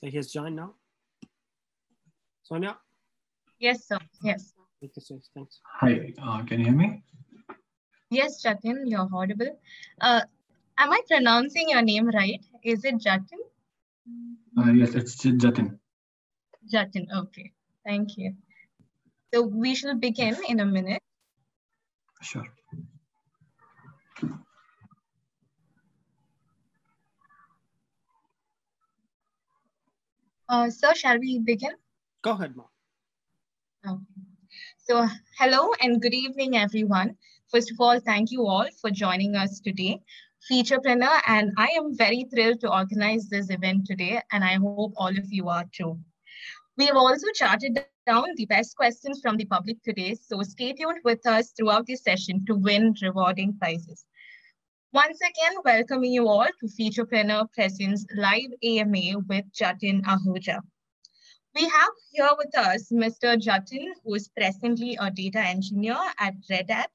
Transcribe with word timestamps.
So 0.00 0.06
he 0.06 0.16
has 0.16 0.32
joined 0.32 0.56
now. 0.56 0.72
Sonia? 2.42 2.78
Yes, 3.58 3.86
sir. 3.86 3.98
Yes. 4.22 4.54
Take 4.80 4.94
the 4.94 5.00
stage. 5.02 5.24
Thanks. 5.34 5.60
Hi, 5.80 6.14
uh, 6.22 6.42
can 6.44 6.60
you 6.60 6.64
hear 6.64 6.74
me? 6.74 7.02
Yes, 8.08 8.42
Jatin, 8.42 8.84
you're 8.86 9.06
audible. 9.12 9.60
Uh, 10.00 10.22
am 10.78 10.90
I 10.90 11.02
pronouncing 11.06 11.68
your 11.68 11.82
name 11.82 12.08
right? 12.08 12.42
Is 12.62 12.86
it 12.86 12.94
Jatin? 12.94 13.42
Uh, 14.56 14.72
yes, 14.72 14.94
it's 14.94 15.16
J- 15.16 15.32
Jatin. 15.32 15.78
Jatin, 16.72 17.06
okay. 17.14 17.52
Thank 17.84 18.16
you. 18.16 18.34
So 19.34 19.42
we 19.42 19.74
shall 19.74 19.96
begin 19.96 20.34
in 20.48 20.60
a 20.60 20.64
minute. 20.64 21.02
Sure. 22.22 22.46
Uh, 30.50 30.68
sir, 30.68 30.92
shall 30.94 31.16
we 31.20 31.38
begin? 31.38 31.70
Go 32.22 32.32
ahead, 32.32 32.56
Ma. 32.56 32.64
Okay. 33.88 34.02
So, 34.78 35.06
hello 35.38 35.70
and 35.80 36.02
good 36.02 36.12
evening, 36.12 36.56
everyone. 36.56 37.16
First 37.52 37.70
of 37.70 37.76
all, 37.78 38.00
thank 38.00 38.32
you 38.32 38.44
all 38.48 38.66
for 38.80 38.90
joining 38.90 39.36
us 39.36 39.60
today. 39.60 40.00
Featurepreneur, 40.50 41.20
and 41.28 41.52
I 41.56 41.68
am 41.76 41.96
very 41.96 42.26
thrilled 42.34 42.60
to 42.62 42.72
organize 42.72 43.28
this 43.28 43.48
event 43.50 43.86
today, 43.86 44.20
and 44.32 44.42
I 44.42 44.54
hope 44.54 44.92
all 44.96 45.16
of 45.16 45.32
you 45.32 45.48
are 45.48 45.66
too. 45.70 45.96
We 46.76 46.86
have 46.86 46.96
also 46.96 47.28
charted 47.36 47.84
down 48.08 48.24
the 48.34 48.46
best 48.46 48.76
questions 48.76 49.20
from 49.22 49.36
the 49.36 49.44
public 49.44 49.80
today, 49.84 50.16
so 50.16 50.42
stay 50.42 50.72
tuned 50.72 50.98
with 51.04 51.24
us 51.28 51.52
throughout 51.52 51.86
the 51.86 51.94
session 51.94 52.44
to 52.46 52.56
win 52.56 52.96
rewarding 53.00 53.56
prizes. 53.56 54.04
Once 54.92 55.20
again, 55.20 55.56
welcoming 55.64 56.12
you 56.12 56.26
all 56.26 56.48
to 56.58 56.66
Featurepreneur 56.66 57.52
Presence 57.52 58.04
Live 58.16 58.50
AMA 58.64 59.20
with 59.28 59.44
Jatin 59.52 60.02
Ahuja. 60.02 60.58
We 61.54 61.62
have 61.62 61.90
here 62.10 62.30
with 62.36 62.58
us 62.58 62.90
Mr. 62.90 63.36
Jatin, 63.36 63.86
who 64.02 64.14
is 64.14 64.28
presently 64.36 64.98
a 65.00 65.08
data 65.08 65.38
engineer 65.38 65.96
at 66.18 66.34
Red 66.50 66.70
Hat. 66.70 66.90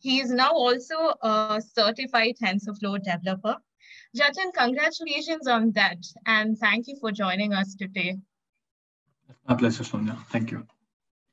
He 0.00 0.18
is 0.18 0.32
now 0.32 0.50
also 0.50 1.14
a 1.22 1.62
certified 1.72 2.34
TensorFlow 2.42 3.04
developer. 3.04 3.54
Jatin, 4.16 4.52
congratulations 4.52 5.46
on 5.46 5.70
that, 5.72 5.98
and 6.26 6.58
thank 6.58 6.88
you 6.88 6.96
for 7.00 7.12
joining 7.12 7.52
us 7.52 7.76
today. 7.76 8.16
My 9.46 9.54
pleasure, 9.54 9.84
Sonia. 9.84 10.18
Thank 10.30 10.50
you. 10.50 10.66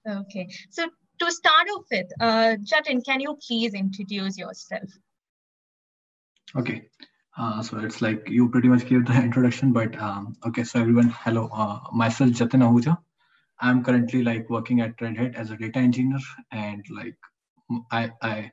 Okay, 0.07 0.47
so 0.69 0.87
to 1.17 1.31
start 1.31 1.67
off 1.75 1.85
with, 1.89 2.11
uh, 2.19 2.57
Jatin, 2.61 3.03
can 3.03 3.19
you 3.19 3.35
please 3.47 3.73
introduce 3.73 4.37
yourself? 4.37 4.91
Okay. 6.55 6.83
Uh, 7.35 7.63
so 7.63 7.79
it's 7.79 8.01
like 8.01 8.29
you 8.29 8.47
pretty 8.47 8.67
much 8.67 8.85
gave 8.85 9.05
the 9.05 9.13
introduction, 9.27 9.73
but 9.73 9.99
um, 9.99 10.35
okay. 10.45 10.63
So 10.63 10.79
everyone, 10.79 11.09
hello. 11.09 11.49
Uh, 11.51 11.79
myself, 11.91 12.31
Jatin 12.31 12.61
Ahuja. 12.61 12.97
I'm 13.59 13.83
currently 13.83 14.23
like 14.23 14.49
working 14.49 14.81
at 14.81 15.01
Red 15.01 15.17
Hat 15.17 15.35
as 15.35 15.49
a 15.49 15.57
data 15.57 15.79
engineer, 15.79 16.19
and 16.51 16.85
like 16.91 17.15
I, 17.91 18.11
I 18.21 18.51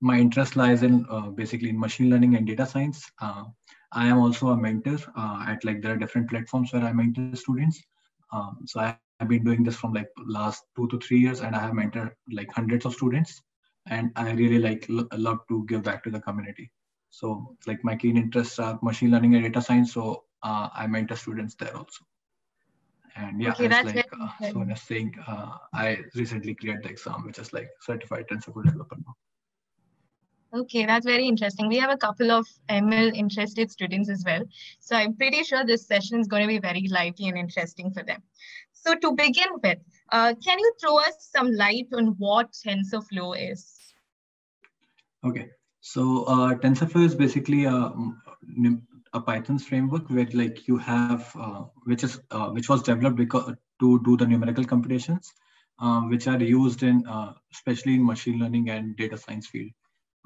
my 0.00 0.18
interest 0.18 0.56
lies 0.56 0.82
in 0.82 1.04
uh, 1.10 1.28
basically 1.28 1.68
in 1.70 1.78
machine 1.78 2.08
learning 2.08 2.36
and 2.36 2.46
data 2.46 2.64
science. 2.64 3.04
Uh, 3.20 3.44
I 3.92 4.06
am 4.06 4.18
also 4.18 4.48
a 4.48 4.56
mentor 4.56 4.98
uh, 5.14 5.44
at 5.46 5.62
like 5.64 5.82
there 5.82 5.92
are 5.92 5.98
different 5.98 6.30
platforms 6.30 6.72
where 6.72 6.84
I 6.84 6.92
mentor 6.92 7.36
students. 7.36 7.82
Um, 8.32 8.60
so 8.64 8.80
I 8.80 8.96
have 9.20 9.28
been 9.28 9.44
doing 9.44 9.62
this 9.62 9.76
from 9.76 9.92
like 9.92 10.08
last 10.26 10.64
two 10.74 10.88
to 10.88 10.98
three 10.98 11.18
years, 11.18 11.42
and 11.42 11.54
I 11.54 11.60
have 11.60 11.72
mentored 11.72 12.12
like 12.32 12.50
hundreds 12.50 12.86
of 12.86 12.94
students, 12.94 13.42
and 13.88 14.10
I 14.16 14.30
really 14.32 14.58
like 14.58 14.86
love 14.88 15.40
to 15.48 15.66
give 15.66 15.82
back 15.82 16.02
to 16.04 16.10
the 16.10 16.20
community. 16.20 16.70
So 17.12 17.56
like 17.66 17.84
my 17.84 17.94
keen 17.94 18.16
interests 18.16 18.58
are 18.58 18.78
machine 18.82 19.10
learning 19.10 19.34
and 19.34 19.44
data 19.44 19.60
science. 19.60 19.92
So 19.92 20.24
uh, 20.42 20.70
I 20.74 20.86
mentor 20.86 21.16
students 21.16 21.54
there 21.54 21.76
also. 21.76 22.04
And 23.14 23.40
yeah, 23.40 23.50
Okay, 23.50 23.68
that's 23.68 23.94
like 23.94 24.08
uh, 24.18 24.28
good. 24.40 24.52
Sonia 24.54 24.76
saying, 24.76 25.14
uh, 25.28 25.58
I 25.74 25.98
recently 26.14 26.54
cleared 26.54 26.82
the 26.82 26.88
exam, 26.88 27.26
which 27.26 27.38
is 27.38 27.52
like 27.52 27.68
certified 27.82 28.24
TensorFlow 28.28 28.64
developer 28.64 28.96
now. 28.96 29.14
Okay, 30.58 30.86
that's 30.86 31.04
very 31.04 31.26
interesting. 31.26 31.68
We 31.68 31.78
have 31.78 31.90
a 31.90 31.98
couple 31.98 32.30
of 32.30 32.46
ML 32.70 33.14
interested 33.14 33.70
students 33.70 34.08
as 34.08 34.24
well. 34.24 34.42
So 34.80 34.96
I'm 34.96 35.14
pretty 35.14 35.42
sure 35.44 35.66
this 35.66 35.86
session 35.86 36.18
is 36.18 36.28
going 36.28 36.42
to 36.42 36.48
be 36.48 36.58
very 36.58 36.88
lively 36.88 37.28
and 37.28 37.36
interesting 37.36 37.90
for 37.90 38.02
them. 38.02 38.22
So 38.72 38.94
to 38.94 39.12
begin 39.12 39.48
with, 39.62 39.78
uh, 40.10 40.34
can 40.42 40.58
you 40.58 40.72
throw 40.80 40.98
us 40.98 41.28
some 41.30 41.52
light 41.52 41.88
on 41.92 42.16
what 42.18 42.52
TensorFlow 42.52 43.52
is? 43.52 43.78
Okay, 45.24 45.50
so 45.82 46.24
uh, 46.24 46.54
TensorFlow 46.54 47.04
is 47.04 47.14
basically 47.16 47.64
a, 47.64 47.92
a 49.12 49.20
Python's 49.20 49.66
framework 49.66 50.08
where 50.08 50.28
like 50.32 50.68
you 50.68 50.78
have, 50.78 51.30
uh, 51.34 51.64
which 51.84 52.04
is 52.04 52.20
uh, 52.30 52.50
which 52.50 52.68
was 52.68 52.82
developed 52.82 53.16
because 53.16 53.52
to 53.80 54.00
do 54.04 54.16
the 54.16 54.24
numerical 54.24 54.64
computations, 54.64 55.32
um, 55.80 56.08
which 56.08 56.28
are 56.28 56.40
used 56.40 56.84
in 56.84 57.04
uh, 57.08 57.32
especially 57.52 57.94
in 57.94 58.06
machine 58.06 58.38
learning 58.38 58.70
and 58.70 58.96
data 58.96 59.18
science 59.18 59.48
field. 59.48 59.70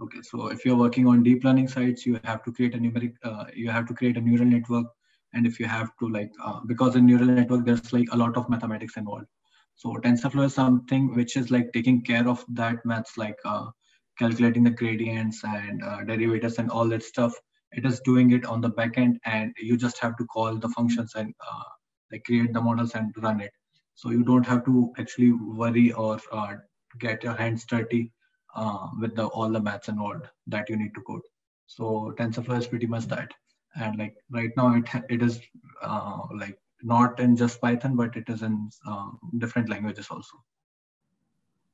Okay, 0.02 0.20
so 0.20 0.48
if 0.48 0.66
you're 0.66 0.76
working 0.76 1.06
on 1.06 1.22
deep 1.22 1.42
learning 1.42 1.68
sites, 1.68 2.04
you 2.04 2.20
have 2.24 2.44
to 2.44 2.52
create 2.52 2.74
a 2.74 2.78
numeric, 2.78 3.14
uh, 3.24 3.46
you 3.54 3.70
have 3.70 3.86
to 3.86 3.94
create 3.94 4.18
a 4.18 4.20
neural 4.20 4.44
network, 4.44 4.86
and 5.32 5.46
if 5.46 5.58
you 5.58 5.64
have 5.64 5.88
to 6.00 6.08
like, 6.10 6.30
uh, 6.44 6.60
because 6.66 6.96
in 6.96 7.06
neural 7.06 7.24
network 7.24 7.64
there's 7.64 7.94
like 7.94 8.08
a 8.12 8.16
lot 8.16 8.36
of 8.36 8.50
mathematics 8.50 8.98
involved. 8.98 9.24
So 9.74 9.94
TensorFlow 9.94 10.44
is 10.44 10.54
something 10.54 11.14
which 11.14 11.34
is 11.38 11.50
like 11.50 11.72
taking 11.72 12.02
care 12.02 12.28
of 12.28 12.44
that 12.50 12.84
maths, 12.84 13.16
like 13.16 13.38
uh, 13.46 13.70
calculating 14.18 14.64
the 14.64 14.70
gradients 14.70 15.42
and 15.44 15.82
uh, 15.82 16.02
derivatives 16.04 16.58
and 16.58 16.70
all 16.70 16.88
that 16.88 17.02
stuff. 17.02 17.34
It 17.72 17.84
is 17.84 18.00
doing 18.00 18.30
it 18.30 18.44
on 18.46 18.60
the 18.60 18.68
back 18.70 18.96
end, 18.98 19.18
and 19.24 19.52
you 19.58 19.76
just 19.76 19.98
have 19.98 20.16
to 20.18 20.24
call 20.26 20.56
the 20.56 20.68
functions 20.68 21.14
and 21.14 21.34
uh, 21.46 21.68
like 22.12 22.24
create 22.24 22.52
the 22.52 22.60
models 22.60 22.94
and 22.94 23.14
run 23.18 23.40
it. 23.40 23.52
So 23.94 24.10
you 24.10 24.22
don't 24.24 24.46
have 24.46 24.64
to 24.66 24.92
actually 24.98 25.32
worry 25.32 25.92
or 25.92 26.18
uh, 26.32 26.54
get 26.98 27.24
your 27.24 27.34
hands 27.34 27.64
dirty 27.64 28.12
uh, 28.54 28.88
with 29.00 29.16
the 29.16 29.26
all 29.26 29.50
the 29.50 29.60
maths 29.60 29.88
involved 29.88 30.26
that 30.46 30.68
you 30.70 30.76
need 30.76 30.94
to 30.94 31.00
code. 31.02 31.22
So 31.66 32.14
TensorFlow 32.18 32.58
is 32.58 32.66
pretty 32.66 32.86
much 32.86 33.06
that. 33.08 33.32
And 33.74 33.98
like 33.98 34.14
right 34.30 34.50
now, 34.56 34.74
it 34.74 34.88
it 35.10 35.22
is 35.22 35.40
uh, 35.82 36.20
like 36.34 36.58
not 36.82 37.20
in 37.20 37.36
just 37.36 37.60
Python, 37.60 37.96
but 37.96 38.16
it 38.16 38.28
is 38.28 38.42
in 38.42 38.70
uh, 38.86 39.10
different 39.38 39.68
languages 39.68 40.08
also. 40.10 40.36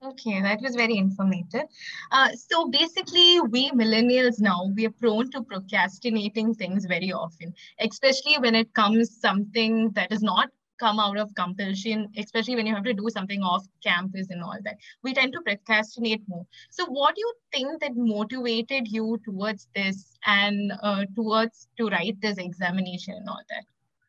Okay, 0.05 0.43
that 0.43 0.61
was 0.61 0.75
very 0.75 0.97
informative. 0.97 1.63
Uh, 2.11 2.31
so 2.33 2.69
basically, 2.69 3.41
we 3.41 3.71
millennials 3.71 4.41
now, 4.41 4.69
we 4.75 4.87
are 4.87 4.91
prone 4.91 5.31
to 5.31 5.43
procrastinating 5.43 6.55
things 6.55 6.87
very 6.87 7.13
often, 7.13 7.55
especially 7.79 8.37
when 8.39 8.57
it 8.57 8.75
comes 8.75 9.17
something 9.21 9.91
that 9.93 10.11
does 10.11 10.23
not 10.23 10.49
come 10.81 10.99
out 10.99 11.17
of 11.17 11.33
compulsion, 11.37 12.09
especially 12.17 12.57
when 12.57 12.67
you 12.67 12.75
have 12.75 12.83
to 12.83 12.93
do 12.93 13.09
something 13.11 13.43
off 13.43 13.65
campus 13.85 14.27
and 14.31 14.43
all 14.43 14.59
that. 14.65 14.77
We 15.05 15.15
tend 15.15 15.33
to 15.35 15.41
procrastinate 15.43 16.23
more. 16.27 16.45
So 16.71 16.85
what 16.87 17.15
do 17.15 17.21
you 17.21 17.33
think 17.53 17.81
that 17.81 17.93
motivated 17.95 18.89
you 18.89 19.21
towards 19.25 19.69
this 19.77 20.19
and 20.27 20.73
uh, 20.83 21.05
towards 21.15 21.69
to 21.79 21.87
write 21.87 22.21
this 22.21 22.39
examination 22.39 23.15
and 23.15 23.29
all 23.29 23.43
that? 23.51 23.65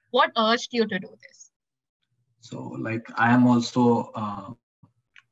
What 0.10 0.32
urged 0.36 0.70
you 0.72 0.88
to 0.88 0.98
do 0.98 1.10
this? 1.22 1.52
So 2.40 2.64
like 2.80 3.06
I 3.16 3.32
am 3.32 3.46
also 3.46 4.12
uh, 4.16 4.54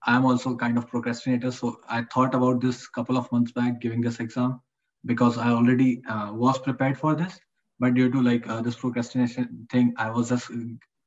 I 0.06 0.16
am 0.16 0.25
also 0.25 0.56
kind 0.56 0.78
of 0.78 0.88
procrastinator. 0.88 1.51
So 1.51 1.79
I 1.89 2.03
thought 2.03 2.34
about 2.34 2.62
this 2.62 2.88
couple 2.88 3.17
of 3.17 3.31
months 3.31 3.51
back 3.51 3.81
giving 3.81 4.01
this 4.01 4.19
exam 4.19 4.62
because 5.06 5.38
I 5.38 5.50
already 5.50 6.01
uh, 6.09 6.31
was 6.34 6.59
prepared 6.59 6.97
for 6.97 7.16
this, 7.16 7.39
but 7.79 7.94
due 7.94 8.11
to 8.11 8.22
like 8.22 8.47
uh, 8.47 8.61
this 8.61 8.75
procrastination 8.75 9.67
thing, 9.72 9.94
I 9.97 10.09
was 10.09 10.29
just 10.29 10.50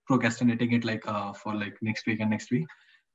procrastinating 0.07 0.73
it 0.73 0.85
like 0.85 1.07
uh, 1.07 1.33
for 1.33 1.55
like 1.55 1.77
next 1.83 2.07
week 2.07 2.21
and 2.21 2.31
next 2.31 2.51
week. 2.51 2.67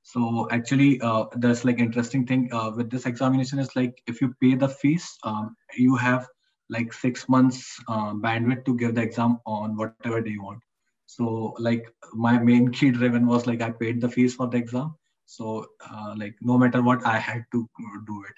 So 0.04 0.48
actually, 0.52 1.00
uh, 1.02 1.26
there's 1.36 1.66
like 1.66 1.80
interesting 1.80 2.26
thing 2.26 2.50
uh, 2.52 2.72
with 2.76 2.90
this 2.90 3.06
examination 3.06 3.60
is 3.60 3.76
like 3.76 4.02
if 4.08 4.22
you 4.22 4.34
pay 4.42 4.56
the 4.56 4.70
fees, 4.70 5.18
um, 5.24 5.56
you 5.78 5.96
have 5.96 6.28
like 6.70 6.94
six 6.94 7.28
months 7.30 7.80
uh, 7.88 8.14
bandwidth 8.14 8.66
to 8.66 8.76
give 8.76 8.96
the 8.96 9.02
exam 9.02 9.40
on 9.46 9.76
whatever 9.76 10.22
day 10.22 10.32
you 10.32 10.44
want. 10.44 10.62
So 11.06 11.56
like 11.60 11.86
my 12.14 12.38
main 12.38 12.72
key 12.72 12.92
driven 12.92 13.28
was 13.28 13.48
like 13.48 13.62
I 13.62 13.72
paid 13.72 14.02
the 14.02 14.10
fees 14.10 14.36
for 14.36 14.48
the 14.48 14.58
exam. 14.58 14.96
So 15.30 15.68
uh, 15.88 16.16
like 16.18 16.36
no 16.42 16.58
matter 16.58 16.82
what, 16.82 17.06
I 17.06 17.20
had 17.20 17.46
to 17.52 17.68
do 18.08 18.24
it. 18.28 18.36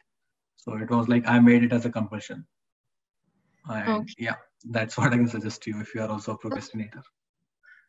So 0.58 0.76
it 0.76 0.90
was 0.90 1.08
like 1.08 1.26
I 1.26 1.40
made 1.40 1.64
it 1.64 1.72
as 1.72 1.86
a 1.86 1.90
compulsion. 1.90 2.46
And 3.66 3.88
Okay. 4.02 4.14
yeah, 4.18 4.36
that's 4.70 4.98
what 4.98 5.14
I 5.14 5.18
can 5.18 5.28
suggest 5.28 5.64
to 5.64 5.72
you 5.72 5.80
if 5.82 5.96
you 5.96 6.02
are 6.02 6.10
also 6.10 6.34
a 6.34 6.38
procrastinator. 6.38 7.02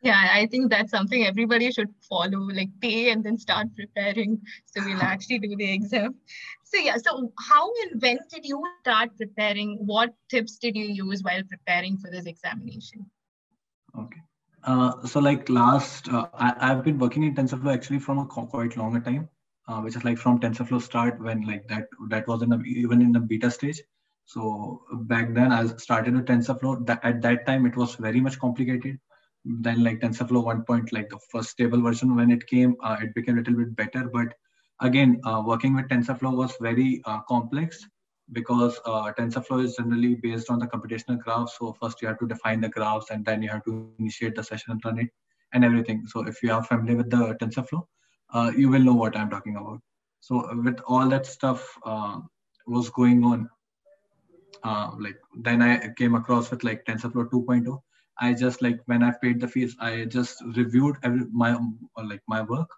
Yeah, 0.02 0.28
I 0.32 0.46
think 0.46 0.70
that's 0.70 0.90
something 0.90 1.24
everybody 1.26 1.70
should 1.72 1.90
follow, 2.08 2.40
like 2.60 2.70
pay 2.80 3.10
and 3.10 3.24
then 3.24 3.38
start 3.38 3.68
preparing. 3.74 4.40
So 4.66 4.82
we'll 4.84 5.02
actually 5.12 5.40
do 5.40 5.56
the 5.56 5.72
exam. 5.72 6.14
So 6.64 6.78
yeah, 6.78 6.96
so 6.96 7.32
how 7.48 7.70
and 7.82 8.00
when 8.00 8.18
did 8.30 8.44
you 8.44 8.64
start 8.80 9.16
preparing? 9.16 9.78
What 9.84 10.14
tips 10.28 10.58
did 10.58 10.76
you 10.76 10.86
use 10.86 11.22
while 11.22 11.42
preparing 11.48 11.98
for 11.98 12.10
this 12.10 12.26
examination? 12.26 13.06
Okay. 13.98 14.20
Uh, 14.64 15.04
so 15.06 15.20
like 15.20 15.48
last, 15.48 16.08
uh, 16.08 16.28
I, 16.34 16.54
I've 16.58 16.84
been 16.84 16.98
working 16.98 17.24
in 17.24 17.34
TensorFlow 17.34 17.74
actually 17.74 17.98
from 17.98 18.18
a 18.18 18.26
qu- 18.26 18.46
quite 18.46 18.76
longer 18.76 19.00
time, 19.00 19.28
uh, 19.66 19.80
which 19.80 19.96
is 19.96 20.04
like 20.04 20.18
from 20.18 20.38
TensorFlow 20.40 20.80
start 20.80 21.20
when 21.20 21.42
like 21.42 21.66
that 21.68 21.88
that 22.10 22.28
was 22.28 22.42
in 22.42 22.50
the 22.50 22.58
even 22.60 23.02
in 23.02 23.12
the 23.12 23.20
beta 23.20 23.50
stage. 23.50 23.80
So 24.26 24.82
back 24.92 25.34
then 25.34 25.50
I 25.52 25.66
started 25.76 26.14
with 26.14 26.26
TensorFlow. 26.26 26.86
That, 26.86 27.00
at 27.04 27.22
that 27.22 27.46
time 27.46 27.66
it 27.66 27.76
was 27.76 27.96
very 27.96 28.20
much 28.20 28.38
complicated. 28.38 28.98
then 29.44 29.82
like 29.82 30.00
TensorFlow 30.00 30.44
1. 30.44 30.62
Point, 30.64 30.92
like 30.92 31.08
the 31.10 31.18
first 31.30 31.50
stable 31.50 31.80
version 31.82 32.14
when 32.14 32.30
it 32.30 32.46
came, 32.46 32.76
uh, 32.84 32.96
it 33.02 33.14
became 33.14 33.34
a 33.34 33.38
little 33.38 33.54
bit 33.54 33.74
better. 33.74 34.08
But 34.12 34.34
again, 34.80 35.20
uh, 35.24 35.42
working 35.44 35.74
with 35.74 35.88
TensorFlow 35.88 36.36
was 36.36 36.54
very 36.60 37.02
uh, 37.04 37.20
complex 37.28 37.84
because 38.30 38.78
uh, 38.86 39.12
TensorFlow 39.18 39.64
is 39.64 39.76
generally 39.76 40.14
based 40.14 40.50
on 40.50 40.58
the 40.58 40.66
computational 40.66 41.18
graph. 41.18 41.50
So 41.58 41.76
first 41.80 42.00
you 42.00 42.08
have 42.08 42.18
to 42.20 42.28
define 42.28 42.60
the 42.60 42.68
graphs 42.68 43.10
and 43.10 43.24
then 43.24 43.42
you 43.42 43.48
have 43.48 43.64
to 43.64 43.92
initiate 43.98 44.36
the 44.36 44.44
session 44.44 44.72
and 44.72 44.84
run 44.84 44.98
it 45.00 45.10
and 45.52 45.64
everything. 45.64 46.06
So 46.06 46.26
if 46.26 46.42
you 46.42 46.52
are 46.52 46.62
familiar 46.62 46.96
with 46.96 47.10
the 47.10 47.34
TensorFlow, 47.40 47.82
uh, 48.32 48.52
you 48.56 48.68
will 48.68 48.80
know 48.80 48.94
what 48.94 49.16
I'm 49.16 49.30
talking 49.30 49.56
about. 49.56 49.80
So 50.20 50.48
with 50.62 50.80
all 50.86 51.08
that 51.08 51.26
stuff 51.26 51.76
uh, 51.84 52.20
was 52.66 52.90
going 52.90 53.24
on, 53.24 53.50
uh, 54.62 54.92
like 54.98 55.16
then 55.36 55.60
I 55.60 55.88
came 55.96 56.14
across 56.14 56.50
with 56.50 56.62
like 56.64 56.84
TensorFlow 56.84 57.28
2.0. 57.30 57.80
I 58.20 58.34
just 58.34 58.62
like 58.62 58.78
when 58.86 59.02
I 59.02 59.12
paid 59.20 59.40
the 59.40 59.48
fees, 59.48 59.74
I 59.80 60.04
just 60.04 60.42
reviewed 60.56 60.96
every, 61.02 61.26
my 61.32 61.58
like 62.04 62.22
my 62.28 62.42
work, 62.42 62.68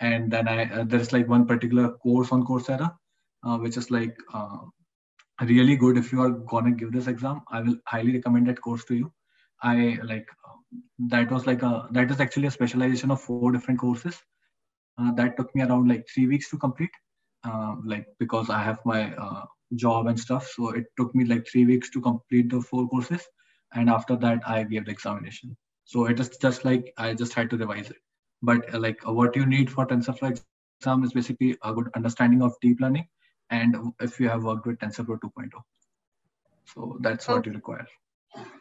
and 0.00 0.30
then 0.30 0.48
I 0.48 0.64
uh, 0.72 0.84
there's 0.84 1.12
like 1.12 1.28
one 1.28 1.46
particular 1.46 1.90
course 1.90 2.32
on 2.32 2.44
Coursera, 2.44 2.96
uh, 3.44 3.58
which 3.58 3.76
is 3.76 3.90
like 3.90 4.16
uh, 4.34 4.58
really 5.46 5.76
good. 5.76 5.96
If 5.96 6.12
you 6.12 6.20
are 6.22 6.30
gonna 6.30 6.72
give 6.72 6.92
this 6.92 7.06
exam 7.06 7.42
i 7.50 7.60
will 7.60 7.76
highly 7.86 8.12
recommend 8.14 8.48
that 8.48 8.60
course 8.60 8.84
to 8.86 8.94
you. 8.94 9.12
I 9.62 9.98
like 10.04 10.26
that 11.10 11.30
was 11.30 11.46
like 11.46 11.62
a 11.62 11.88
that 11.92 12.10
is 12.10 12.20
actually 12.20 12.48
a 12.48 12.50
specialization 12.50 13.10
of 13.10 13.20
four 13.20 13.42
different 13.42 13.66
courses. 13.66 14.06
Uh, 14.84 15.00
that 15.04 15.26
took 15.26 15.42
me 15.44 15.52
around 15.52 15.82
like 15.88 16.04
three 16.12 16.26
weeks 16.26 16.48
to 16.50 16.56
complete 16.58 16.90
uh, 17.44 17.74
like 17.84 18.06
because 18.18 18.48
i 18.50 18.60
have 18.62 18.78
my 18.84 19.14
uh, 19.14 19.44
job 19.76 20.06
and 20.06 20.18
stuff. 20.18 20.46
So 20.56 20.70
it 20.70 20.86
took 20.96 21.14
me 21.14 21.24
like 21.24 21.46
three 21.48 21.66
weeks 21.66 21.90
to 21.90 22.00
complete 22.00 22.50
the 22.50 22.60
four 22.60 22.88
courses. 22.88 23.26
And 23.74 23.88
after 23.90 24.16
that 24.16 24.40
i 24.46 24.62
gave 24.64 24.86
the 24.86 24.92
examination. 24.92 25.56
So 25.84 26.06
it 26.06 26.20
is 26.20 26.30
just 26.38 26.64
like 26.64 26.92
i 26.98 27.14
just 27.14 27.34
had 27.34 27.50
to 27.50 27.56
revise 27.58 27.90
it. 27.90 27.96
But 28.42 28.72
like 28.80 28.98
what 29.06 29.36
you 29.36 29.46
need 29.46 29.70
for 29.70 29.86
tensorflow 29.86 30.30
exam 30.32 30.64
is 30.66 30.70
basically 30.74 31.14
a 31.20 31.30
good 31.30 31.50
understanding 31.52 31.98
of 32.00 32.18
deep 32.20 32.46
learning 32.46 33.08
and 33.50 33.76
if 34.00 34.20
you 34.20 34.28
have 34.28 34.44
worked 34.44 34.66
with 34.66 34.78
TensorFlow 34.78 35.20
2.0. 35.20 35.50
So 36.64 36.98
that's 37.00 37.26
what 37.28 37.46
you 37.46 37.52
require. 37.52 37.86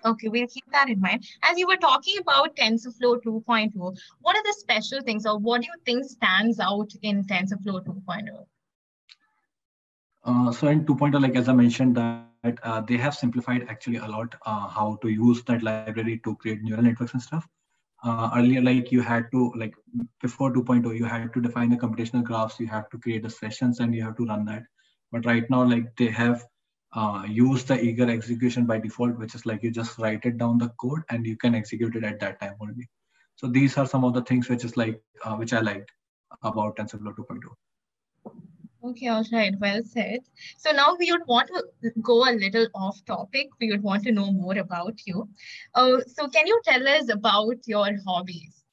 Okay, 0.05 0.29
we'll 0.29 0.47
keep 0.47 0.63
that 0.71 0.89
in 0.89 0.99
mind. 0.99 1.25
As 1.43 1.57
you 1.57 1.67
were 1.67 1.77
talking 1.77 2.17
about 2.19 2.55
TensorFlow 2.55 3.21
2.0, 3.23 3.97
what 4.21 4.35
are 4.35 4.43
the 4.43 4.55
special 4.57 5.01
things 5.01 5.25
or 5.25 5.37
what 5.37 5.61
do 5.61 5.67
you 5.67 5.73
think 5.85 6.05
stands 6.05 6.59
out 6.59 6.91
in 7.01 7.23
TensorFlow 7.25 7.85
2.0? 7.85 8.45
Uh, 10.23 10.51
so 10.51 10.67
in 10.67 10.85
2.0, 10.85 11.21
like 11.21 11.35
as 11.35 11.47
I 11.47 11.53
mentioned, 11.53 11.95
that 11.95 12.59
uh, 12.63 12.81
they 12.81 12.97
have 12.97 13.15
simplified 13.15 13.65
actually 13.69 13.97
a 13.97 14.07
lot 14.07 14.35
uh, 14.45 14.67
how 14.67 14.97
to 15.01 15.09
use 15.09 15.43
that 15.43 15.63
library 15.63 16.19
to 16.23 16.35
create 16.35 16.61
neural 16.61 16.83
networks 16.83 17.13
and 17.13 17.21
stuff. 17.21 17.47
Uh, 18.03 18.29
earlier, 18.35 18.61
like 18.61 18.91
you 18.91 19.01
had 19.01 19.25
to 19.31 19.51
like 19.55 19.73
before 20.21 20.53
2.0, 20.53 20.97
you 20.97 21.05
had 21.05 21.33
to 21.33 21.41
define 21.41 21.69
the 21.69 21.77
computational 21.77 22.23
graphs, 22.23 22.59
you 22.59 22.67
have 22.67 22.89
to 22.89 22.97
create 22.97 23.23
the 23.23 23.29
sessions, 23.29 23.79
and 23.79 23.95
you 23.95 24.03
have 24.03 24.15
to 24.17 24.25
run 24.25 24.45
that. 24.45 24.63
But 25.11 25.25
right 25.25 25.49
now, 25.49 25.63
like 25.63 25.95
they 25.95 26.07
have 26.07 26.45
uh, 26.93 27.23
used 27.27 27.67
the 27.67 27.79
eager 27.81 28.09
execution 28.09 28.65
by 28.65 28.79
default, 28.79 29.17
which 29.17 29.35
is 29.35 29.45
like 29.45 29.63
you 29.63 29.71
just 29.71 29.97
write 29.97 30.25
it 30.25 30.37
down 30.37 30.57
the 30.57 30.69
code 30.81 31.01
and 31.09 31.25
you 31.25 31.37
can 31.37 31.55
execute 31.55 31.95
it 31.95 32.03
at 32.03 32.19
that 32.19 32.39
time 32.39 32.55
only. 32.61 32.89
So 33.35 33.47
these 33.47 33.77
are 33.77 33.85
some 33.85 34.03
of 34.03 34.13
the 34.13 34.23
things 34.23 34.49
which 34.49 34.65
is 34.65 34.77
like 34.77 35.01
uh, 35.23 35.35
which 35.35 35.53
I 35.53 35.59
liked 35.59 35.91
about 36.43 36.75
TensorFlow 36.77 37.15
2.0. 37.15 37.39
Okay, 38.83 39.07
all 39.07 39.25
right, 39.33 39.53
well 39.59 39.81
said. 39.83 40.19
So 40.57 40.71
now 40.71 40.95
we 40.97 41.11
would 41.11 41.27
want 41.27 41.49
to 41.49 41.91
go 42.01 42.29
a 42.29 42.31
little 42.31 42.67
off 42.75 43.03
topic. 43.05 43.49
We 43.59 43.71
would 43.71 43.83
want 43.83 44.03
to 44.03 44.11
know 44.11 44.31
more 44.31 44.57
about 44.57 45.01
you. 45.05 45.27
Uh, 45.73 45.99
so 46.07 46.27
can 46.29 46.47
you 46.47 46.61
tell 46.63 46.87
us 46.87 47.09
about 47.11 47.57
your 47.65 47.89
hobbies? 48.05 48.63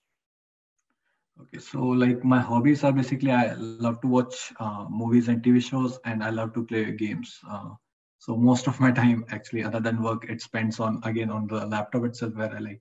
Okay, 1.40 1.58
so 1.58 1.80
like 1.82 2.24
my 2.24 2.40
hobbies 2.40 2.84
are 2.84 2.92
basically 2.92 3.30
I 3.32 3.54
love 3.54 3.82
to 3.84 3.90
watch 3.90 4.34
uh, 4.40 4.68
movies 4.70 5.10
and 5.10 5.24
TV 5.24 5.42
shows, 5.42 5.82
and 5.90 6.08
I 6.08 6.14
love 6.14 6.38
to 6.42 6.50
play 6.52 6.80
games. 6.92 7.28
Uh, 7.40 7.70
so 8.18 8.36
most 8.36 8.66
of 8.66 8.78
my 8.80 8.90
time, 8.90 9.24
actually, 9.30 9.62
other 9.64 9.80
than 9.80 10.02
work, 10.02 10.24
it 10.28 10.40
spends 10.40 10.78
on 10.80 11.00
again 11.04 11.30
on 11.30 11.46
the 11.46 11.66
laptop 11.66 12.04
itself, 12.04 12.34
where 12.34 12.54
I 12.54 12.58
like 12.58 12.80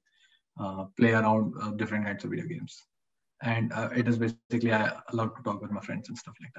uh, 0.60 0.86
play 0.98 1.12
around 1.14 1.54
uh, 1.62 1.72
different 1.72 2.06
kinds 2.06 2.24
of 2.26 2.32
video 2.32 2.48
games, 2.48 2.86
and 3.42 3.72
uh, 3.74 3.90
it 3.96 4.08
is 4.08 4.18
basically 4.20 4.58
I 4.58 4.80
love 4.94 5.18
to 5.20 5.26
talk 5.26 5.44
with 5.44 5.54
my 5.56 5.64
friends 5.64 5.92
and 5.92 6.00
stuff 6.00 6.20
like 6.24 6.38
that. 6.42 6.52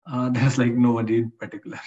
Uh, 0.06 0.30
there's 0.33 0.57
like 0.57 0.74
nobody 0.74 1.18
in 1.19 1.31
particular. 1.39 1.80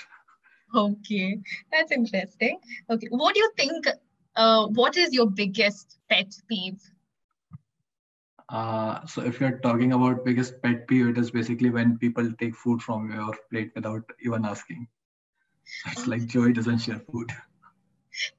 Okay, 0.74 1.38
that's 1.70 1.92
interesting. 1.92 2.58
Okay, 2.88 3.08
what 3.10 3.34
do 3.34 3.40
you 3.40 3.52
think? 3.56 3.86
Uh, 4.36 4.66
what 4.69 4.96
is 4.96 5.12
your 5.12 5.30
biggest 5.30 5.98
pet 6.08 6.34
peeve? 6.48 6.80
Uh, 8.48 9.04
so 9.06 9.22
if 9.22 9.40
you're 9.40 9.58
talking 9.58 9.92
about 9.92 10.24
biggest 10.24 10.60
pet 10.62 10.86
peeve, 10.88 11.08
it 11.08 11.19
is 11.19 11.30
basically 11.30 11.70
when 11.70 11.98
people 11.98 12.30
take 12.38 12.54
food 12.56 12.82
from 12.82 13.10
your 13.10 13.34
plate 13.50 13.72
without 13.74 14.02
even 14.24 14.44
asking. 14.44 14.86
It's 15.86 16.06
like 16.06 16.26
Joey 16.26 16.52
doesn't 16.52 16.78
share 16.78 17.00
food. 17.10 17.30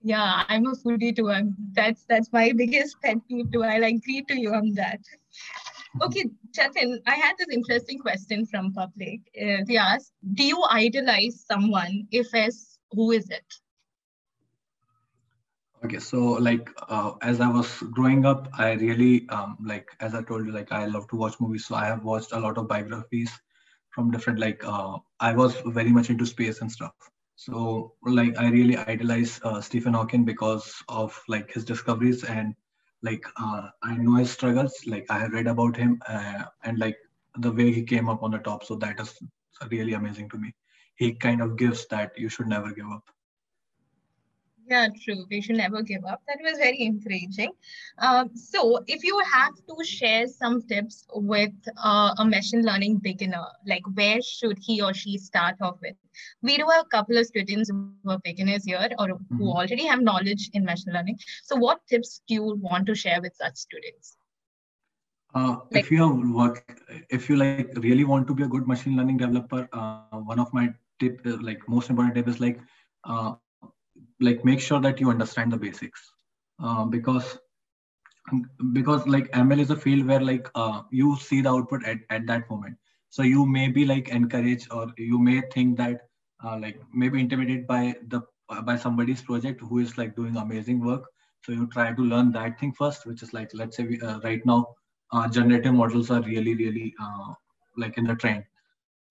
Yeah, 0.03 0.43
I'm 0.47 0.67
a 0.67 0.75
foodie 0.75 1.15
too. 1.15 1.31
I'm, 1.31 1.55
that's 1.73 2.05
that's 2.05 2.31
my 2.31 2.51
biggest 2.55 3.01
pet 3.01 3.17
peeve 3.27 3.51
too. 3.51 3.63
I'll 3.63 3.83
agree 3.83 4.23
to 4.27 4.39
you 4.39 4.53
on 4.53 4.73
that. 4.73 4.99
Okay, 6.01 6.25
Jatin, 6.51 6.97
I 7.07 7.15
had 7.15 7.35
this 7.37 7.49
interesting 7.51 7.99
question 7.99 8.45
from 8.45 8.73
public. 8.73 9.21
Uh, 9.39 9.63
they 9.67 9.77
asked, 9.77 10.11
do 10.33 10.43
you 10.43 10.63
idolize 10.69 11.45
someone? 11.45 12.07
If 12.11 12.27
yes, 12.33 12.77
who 12.91 13.11
is 13.11 13.29
it? 13.29 13.45
Okay, 15.85 15.99
so 15.99 16.17
like 16.19 16.69
uh, 16.87 17.11
as 17.21 17.41
I 17.41 17.47
was 17.49 17.67
growing 17.91 18.25
up, 18.25 18.47
I 18.57 18.71
really 18.71 19.27
um, 19.29 19.57
like 19.63 19.89
as 19.99 20.15
I 20.15 20.23
told 20.23 20.45
you, 20.45 20.53
like 20.53 20.71
I 20.71 20.85
love 20.85 21.07
to 21.09 21.17
watch 21.17 21.35
movies. 21.39 21.67
So 21.67 21.75
I 21.75 21.85
have 21.85 22.03
watched 22.03 22.31
a 22.31 22.39
lot 22.39 22.57
of 22.57 22.67
biographies 22.67 23.31
from 23.89 24.09
different 24.09 24.39
like 24.39 24.63
uh, 24.65 24.97
I 25.19 25.33
was 25.33 25.55
very 25.65 25.91
much 25.91 26.09
into 26.09 26.25
space 26.25 26.61
and 26.61 26.71
stuff. 26.71 26.93
So 27.35 27.95
like 28.03 28.37
I 28.37 28.49
really 28.49 28.77
idolize 28.77 29.41
uh, 29.43 29.59
Stephen 29.59 29.93
Hawking 29.93 30.23
because 30.23 30.73
of 30.87 31.21
like 31.27 31.51
his 31.51 31.65
discoveries 31.65 32.23
and 32.23 32.55
like 33.03 33.25
uh, 33.37 33.69
I 33.83 33.97
know 33.97 34.15
his 34.15 34.31
struggles. 34.31 34.73
Like 34.87 35.05
I 35.09 35.19
have 35.19 35.33
read 35.33 35.47
about 35.47 35.75
him 35.75 36.01
uh, 36.07 36.45
and 36.63 36.79
like 36.79 36.97
the 37.37 37.51
way 37.51 37.71
he 37.71 37.83
came 37.83 38.09
up 38.09 38.23
on 38.23 38.31
the 38.31 38.39
top. 38.39 38.63
So 38.63 38.75
that 38.77 38.99
is 38.99 39.13
really 39.69 39.93
amazing 39.93 40.29
to 40.29 40.37
me. 40.37 40.53
He 40.95 41.13
kind 41.13 41.41
of 41.41 41.57
gives 41.57 41.85
that 41.87 42.11
you 42.17 42.29
should 42.29 42.47
never 42.47 42.71
give 42.73 42.87
up. 42.87 43.03
Yeah, 44.69 44.87
true. 45.03 45.25
We 45.29 45.41
should 45.41 45.57
never 45.57 45.81
give 45.81 46.05
up. 46.05 46.21
That 46.27 46.39
was 46.41 46.57
very 46.57 46.81
encouraging. 46.83 47.51
Um, 47.97 48.35
so, 48.35 48.79
if 48.87 49.03
you 49.03 49.19
have 49.31 49.53
to 49.55 49.83
share 49.83 50.27
some 50.27 50.61
tips 50.61 51.05
with 51.13 51.51
uh, 51.83 52.13
a 52.17 52.25
machine 52.25 52.63
learning 52.63 52.99
beginner, 52.99 53.45
like 53.67 53.83
where 53.93 54.21
should 54.21 54.57
he 54.61 54.81
or 54.81 54.93
she 54.93 55.17
start 55.17 55.55
off 55.61 55.77
with? 55.81 55.95
We 56.41 56.57
do 56.57 56.65
have 56.71 56.85
a 56.85 56.89
couple 56.89 57.17
of 57.17 57.25
students 57.25 57.69
who 57.69 57.91
are 58.07 58.19
beginners 58.19 58.63
here 58.63 58.89
or 58.99 59.07
who 59.07 59.15
mm-hmm. 59.15 59.43
already 59.43 59.85
have 59.85 60.01
knowledge 60.01 60.49
in 60.53 60.63
machine 60.63 60.93
learning. 60.93 61.19
So, 61.43 61.57
what 61.57 61.85
tips 61.89 62.21
do 62.27 62.35
you 62.35 62.55
want 62.61 62.85
to 62.87 62.95
share 62.95 63.21
with 63.21 63.35
such 63.35 63.57
students? 63.57 64.17
Uh, 65.35 65.57
like, 65.71 65.85
if 65.85 65.91
you 65.91 66.33
work, 66.33 66.79
if 67.09 67.29
you 67.29 67.35
like 67.35 67.71
really 67.77 68.05
want 68.05 68.27
to 68.27 68.33
be 68.33 68.43
a 68.43 68.47
good 68.47 68.67
machine 68.67 68.95
learning 68.95 69.17
developer, 69.17 69.67
uh, 69.73 70.17
one 70.19 70.39
of 70.39 70.53
my 70.53 70.69
tip, 70.99 71.19
like 71.25 71.67
most 71.67 71.89
important 71.89 72.15
tip, 72.15 72.27
is 72.27 72.39
like 72.39 72.59
uh, 73.03 73.33
like 74.19 74.43
make 74.45 74.59
sure 74.59 74.79
that 74.81 74.99
you 74.99 75.09
understand 75.09 75.51
the 75.51 75.57
basics. 75.57 76.13
Uh, 76.63 76.85
because 76.85 77.37
because 78.71 79.05
like 79.05 79.29
ml 79.31 79.59
is 79.59 79.69
a 79.69 79.75
field 79.75 80.07
where 80.07 80.21
like 80.21 80.49
uh, 80.55 80.81
you 80.91 81.17
see 81.17 81.41
the 81.41 81.49
output 81.49 81.85
at, 81.85 81.97
at 82.09 82.25
that 82.27 82.49
moment. 82.49 82.77
So 83.09 83.21
you 83.21 83.45
may 83.45 83.67
be 83.67 83.85
like 83.85 84.09
encouraged 84.09 84.67
or 84.71 84.87
you 84.97 85.19
may 85.19 85.41
think 85.53 85.77
that 85.77 86.01
uh, 86.43 86.57
like 86.57 86.79
maybe 86.93 87.19
intimidated 87.19 87.67
by 87.67 87.95
the 88.07 88.21
uh, 88.49 88.61
by 88.61 88.77
somebody's 88.77 89.21
project 89.21 89.61
who 89.61 89.79
is 89.79 89.97
like 89.97 90.15
doing 90.15 90.37
amazing 90.37 90.83
work. 90.83 91.03
So 91.45 91.51
you 91.51 91.67
try 91.67 91.93
to 91.93 92.01
learn 92.01 92.31
that 92.31 92.59
thing 92.59 92.73
first 92.73 93.05
which 93.05 93.21
is 93.23 93.33
like 93.33 93.51
let's 93.53 93.75
say 93.77 93.83
we, 93.83 93.99
uh, 94.01 94.19
right 94.19 94.45
now 94.45 94.67
uh, 95.11 95.27
generative 95.27 95.73
models 95.73 96.09
are 96.09 96.21
really 96.21 96.55
really 96.55 96.95
like 97.77 97.97
in 97.97 98.05
the 98.05 98.15
trend 98.15 98.43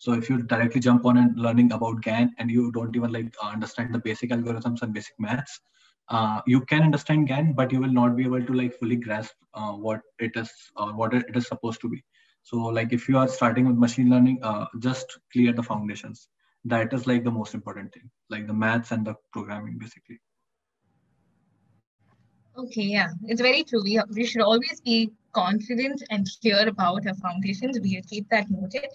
so 0.02 0.14
if 0.14 0.28
you 0.28 0.42
directly 0.42 0.80
jump 0.80 1.04
on 1.06 1.16
and 1.16 1.38
learning 1.38 1.70
about 1.70 2.00
GAN 2.02 2.34
and 2.38 2.50
you 2.50 2.72
don't 2.72 2.96
even 2.96 3.12
like 3.12 3.32
uh, 3.40 3.50
understand 3.50 3.94
the 3.94 4.00
basic 4.00 4.30
algorithms 4.30 4.82
and 4.82 4.92
basic 4.92 5.14
maths, 5.16 5.60
uh, 6.08 6.40
you 6.44 6.62
can 6.62 6.82
understand 6.82 7.28
GAN, 7.28 7.52
but 7.52 7.70
you 7.70 7.78
will 7.78 7.92
not 7.92 8.16
be 8.16 8.24
able 8.24 8.44
to 8.44 8.52
like 8.52 8.74
fully 8.80 8.96
grasp 8.96 9.30
uh, 9.54 9.70
what 9.70 10.00
it 10.18 10.32
is 10.34 10.50
or 10.74 10.92
what 10.92 11.14
it 11.14 11.36
is 11.36 11.46
supposed 11.46 11.80
to 11.82 11.88
be. 11.88 12.02
So 12.42 12.56
like 12.56 12.92
if 12.92 13.08
you 13.08 13.16
are 13.16 13.28
starting 13.28 13.68
with 13.68 13.76
machine 13.76 14.10
learning, 14.10 14.40
uh, 14.42 14.66
just 14.80 15.20
clear 15.32 15.52
the 15.52 15.62
foundations. 15.62 16.26
That 16.64 16.92
is 16.92 17.06
like 17.06 17.22
the 17.22 17.30
most 17.30 17.54
important 17.54 17.94
thing, 17.94 18.10
like 18.28 18.48
the 18.48 18.54
maths 18.54 18.90
and 18.90 19.06
the 19.06 19.14
programming 19.32 19.78
basically. 19.78 20.20
Okay, 22.58 22.88
yeah, 22.96 23.10
it's 23.26 23.40
very 23.40 23.62
true. 23.62 23.84
We, 23.84 24.00
we 24.12 24.26
should 24.26 24.42
always 24.42 24.80
be 24.84 25.12
confident 25.32 26.02
and 26.10 26.26
clear 26.40 26.66
about 26.66 27.06
our 27.06 27.14
foundations. 27.14 27.78
We'll 27.80 28.02
keep 28.10 28.28
that 28.30 28.50
noted. 28.50 28.86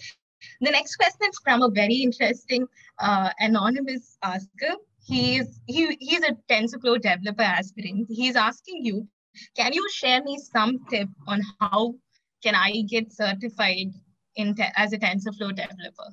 The 0.61 0.71
next 0.71 0.95
question 0.95 1.29
is 1.29 1.39
from 1.43 1.61
a 1.61 1.69
very 1.69 1.95
interesting 1.95 2.67
uh, 2.99 3.29
anonymous 3.39 4.17
asker. 4.23 4.75
He's 5.05 5.61
he, 5.67 5.97
he's 5.99 6.23
a 6.23 6.35
TensorFlow 6.49 7.01
developer 7.01 7.43
aspirant. 7.43 8.07
He's 8.09 8.35
asking 8.35 8.85
you, 8.85 9.07
can 9.55 9.73
you 9.73 9.87
share 9.89 10.23
me 10.23 10.37
some 10.37 10.79
tip 10.89 11.09
on 11.27 11.41
how 11.59 11.95
can 12.43 12.55
I 12.55 12.83
get 12.87 13.11
certified 13.11 13.93
in 14.35 14.55
as 14.75 14.93
a 14.93 14.97
TensorFlow 14.97 15.55
developer? 15.55 16.09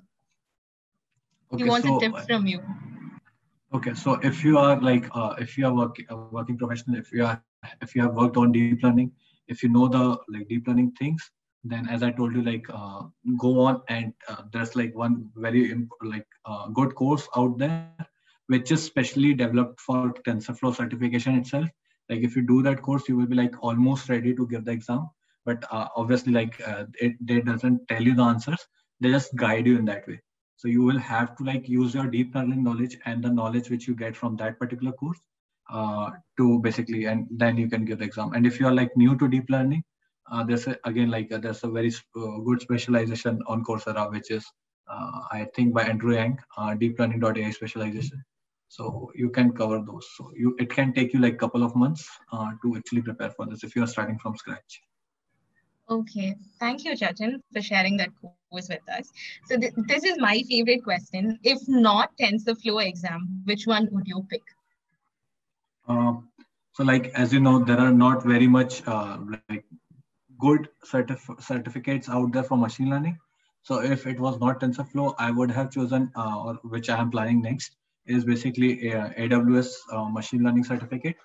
Okay, 1.53 1.65
he 1.65 1.69
wants 1.69 1.87
so, 1.87 1.97
a 1.97 2.01
tip 2.01 2.19
from 2.27 2.47
you. 2.47 2.61
Okay, 3.75 3.95
so 3.95 4.15
if 4.23 4.45
you 4.45 4.59
are 4.59 4.81
like 4.81 5.09
uh, 5.15 5.35
if 5.39 5.59
you 5.59 5.67
are 5.67 5.75
working 5.75 6.07
a 6.09 6.17
working 6.17 6.57
professional, 6.57 6.97
if 6.97 7.13
you 7.13 7.25
are 7.25 7.43
if 7.83 7.95
you 7.95 8.03
have 8.03 8.15
worked 8.15 8.37
on 8.37 8.53
deep 8.53 8.83
learning, 8.83 9.11
if 9.49 9.63
you 9.63 9.69
know 9.69 9.89
the 9.89 10.17
like 10.29 10.49
deep 10.49 10.67
learning 10.69 10.93
things, 10.99 11.31
then 11.65 11.89
as 11.89 12.03
I 12.03 12.11
told 12.13 12.35
you, 12.35 12.43
like 12.43 12.67
uh, 12.73 13.03
go 13.39 13.61
on 13.61 13.83
and 13.89 14.13
uh, 14.29 14.43
there's 14.53 14.77
like 14.77 14.95
one 14.95 15.31
very 15.37 15.75
like 16.03 16.27
uh, 16.47 16.69
good 16.69 16.95
course 16.95 17.29
out 17.37 17.59
there 17.59 17.81
which 18.47 18.71
is 18.73 18.83
specially 18.83 19.35
developed 19.35 19.81
for 19.81 20.13
TensorFlow 20.27 20.75
certification 20.75 21.37
itself. 21.37 21.69
Like 22.09 22.21
if 22.21 22.37
you 22.37 22.43
do 22.43 22.63
that 22.63 22.83
course, 22.83 23.09
you 23.09 23.17
will 23.17 23.27
be 23.27 23.35
like 23.35 23.55
almost 23.63 24.09
ready 24.09 24.35
to 24.35 24.47
give 24.47 24.65
the 24.65 24.73
exam. 24.73 25.09
But 25.45 25.65
uh, 25.71 25.89
obviously, 25.97 26.33
like 26.33 26.61
uh, 26.67 26.85
it, 27.01 27.15
it 27.29 27.45
doesn't 27.45 27.87
tell 27.89 28.03
you 28.03 28.15
the 28.15 28.23
answers; 28.23 28.61
they 29.01 29.11
just 29.11 29.35
guide 29.37 29.67
you 29.67 29.79
in 29.79 29.87
that 29.87 30.07
way. 30.07 30.21
So 30.57 30.69
you 30.69 30.83
will 30.83 30.99
have 30.99 31.37
to 31.37 31.45
like 31.45 31.69
use 31.69 31.95
your 31.95 32.07
deep 32.07 32.35
learning 32.35 32.63
knowledge 32.65 32.97
and 33.07 33.23
the 33.23 33.31
knowledge 33.31 33.71
which 33.71 33.89
you 33.89 33.95
get 33.95 34.17
from 34.17 34.37
that 34.37 34.59
particular 34.59 34.93
course 34.93 35.21
uh, 35.71 36.11
to 36.39 36.61
basically, 36.61 37.05
and 37.07 37.27
then 37.31 37.57
you 37.57 37.69
can 37.69 37.85
give 37.85 37.99
the 37.99 38.05
exam. 38.05 38.33
And 38.35 38.47
if 38.47 38.61
you 38.61 38.67
are 38.67 38.75
like 38.75 38.97
new 38.97 39.17
to 39.19 39.29
deep 39.29 39.51
learning, 39.51 39.85
there's 40.47 40.67
a, 40.67 40.77
again 40.85 41.11
like 41.11 41.33
uh, 41.33 41.39
there's 41.39 41.65
a 41.65 41.69
very 41.69 41.93
uh, 42.17 42.39
good 42.45 42.61
specialization 42.61 43.41
on 43.47 43.65
Coursera, 43.65 44.11
which 44.11 44.31
is 44.31 44.45
uh, 44.89 45.21
I 45.33 45.47
think 45.55 45.75
by 45.75 45.85
Andrew 45.85 46.17
Ng, 46.17 46.39
uh, 46.57 46.75
deep 46.75 46.99
learning.ai 46.99 47.51
specialization. 47.51 48.25
So 48.69 49.13
you 49.15 49.31
can 49.31 49.53
cover 49.53 49.83
those. 49.87 50.07
So 50.17 50.33
you 50.35 50.57
it 50.59 50.71
can 50.71 50.93
take 50.93 51.13
you 51.13 51.21
like 51.21 51.35
a 51.35 51.37
couple 51.37 51.63
of 51.63 51.77
months 51.77 52.09
uh, 52.33 52.51
to 52.63 52.77
actually 52.77 53.03
prepare 53.03 53.31
for 53.31 53.47
this 53.47 53.65
if 53.65 53.77
you 53.77 53.83
are 53.85 53.87
starting 53.87 54.19
from 54.19 54.37
scratch. 54.37 54.83
Okay, 55.91 56.35
thank 56.59 56.85
you, 56.85 56.93
Jatin, 56.97 57.41
for 57.53 57.61
sharing 57.61 57.99
that 57.99 58.09
course 58.21 58.69
with 58.71 58.89
us. 58.89 59.13
So 59.45 59.59
th 59.59 59.75
this 59.87 60.05
is 60.05 60.19
my 60.19 60.43
favorite 60.51 60.83
question. 60.83 61.39
If 61.43 61.61
not 61.69 62.17
TensorFlow 62.21 62.81
exam, 62.87 63.43
which 63.45 63.67
one 63.67 63.89
would 63.93 64.09
you 64.13 64.27
pick? 64.31 64.43
Uh, 65.87 66.15
so 66.73 66.85
like, 66.85 67.09
as 67.15 67.33
you 67.33 67.41
know, 67.41 67.63
there 67.63 67.79
are 67.79 67.93
not 67.93 68.25
very 68.25 68.49
much 68.49 68.83
uh, 68.87 69.19
like 69.51 69.65
good 70.47 70.69
certif 70.93 71.23
certificates 71.51 72.09
out 72.09 72.33
there 72.33 72.47
for 72.51 72.59
machine 72.59 72.91
learning. 72.91 73.19
So 73.63 73.81
if 73.83 74.07
it 74.07 74.21
was 74.21 74.39
not 74.41 74.61
TensorFlow, 74.61 75.15
I 75.19 75.31
would 75.31 75.51
have 75.51 75.71
chosen, 75.71 76.11
uh, 76.15 76.39
or 76.47 76.55
which 76.75 76.91
I 76.91 76.99
am 77.01 77.11
planning 77.11 77.41
next, 77.41 77.77
is 78.07 78.25
basically 78.25 78.89
a 78.89 79.15
AWS 79.19 79.71
uh, 79.91 80.05
machine 80.17 80.43
learning 80.45 80.65
certificate. 80.65 81.17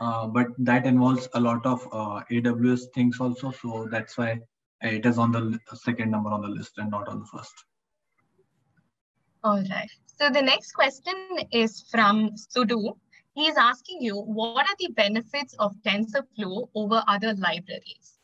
Uh, 0.00 0.28
but 0.28 0.46
that 0.58 0.86
involves 0.86 1.28
a 1.34 1.40
lot 1.40 1.66
of 1.66 1.84
uh, 1.92 2.22
AWS 2.30 2.82
things 2.94 3.18
also. 3.20 3.50
So 3.50 3.88
that's 3.90 4.16
why 4.16 4.40
it 4.80 5.06
is 5.06 5.18
on 5.18 5.32
the 5.32 5.58
second 5.74 6.12
number 6.12 6.30
on 6.30 6.42
the 6.42 6.48
list 6.48 6.78
and 6.78 6.90
not 6.90 7.08
on 7.08 7.18
the 7.20 7.26
first. 7.26 7.64
All 9.42 9.62
right. 9.70 9.90
So 10.06 10.30
the 10.30 10.42
next 10.42 10.72
question 10.72 11.16
is 11.52 11.84
from 11.90 12.30
Sudu. 12.36 12.96
He 13.34 13.46
is 13.46 13.56
asking 13.56 14.02
you, 14.02 14.16
what 14.20 14.68
are 14.68 14.76
the 14.78 14.92
benefits 14.92 15.54
of 15.58 15.74
TensorFlow 15.86 16.68
over 16.74 17.02
other 17.08 17.34
libraries? 17.34 18.17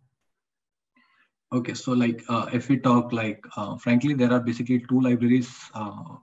Okay, 1.54 1.72
so 1.74 1.92
like 1.92 2.24
uh, 2.28 2.46
if 2.52 2.68
we 2.68 2.76
talk 2.78 3.12
like, 3.12 3.44
uh, 3.56 3.76
frankly, 3.76 4.12
there 4.12 4.32
are 4.32 4.40
basically 4.40 4.84
two 4.88 5.00
libraries 5.00 5.48
uh, 5.74 6.16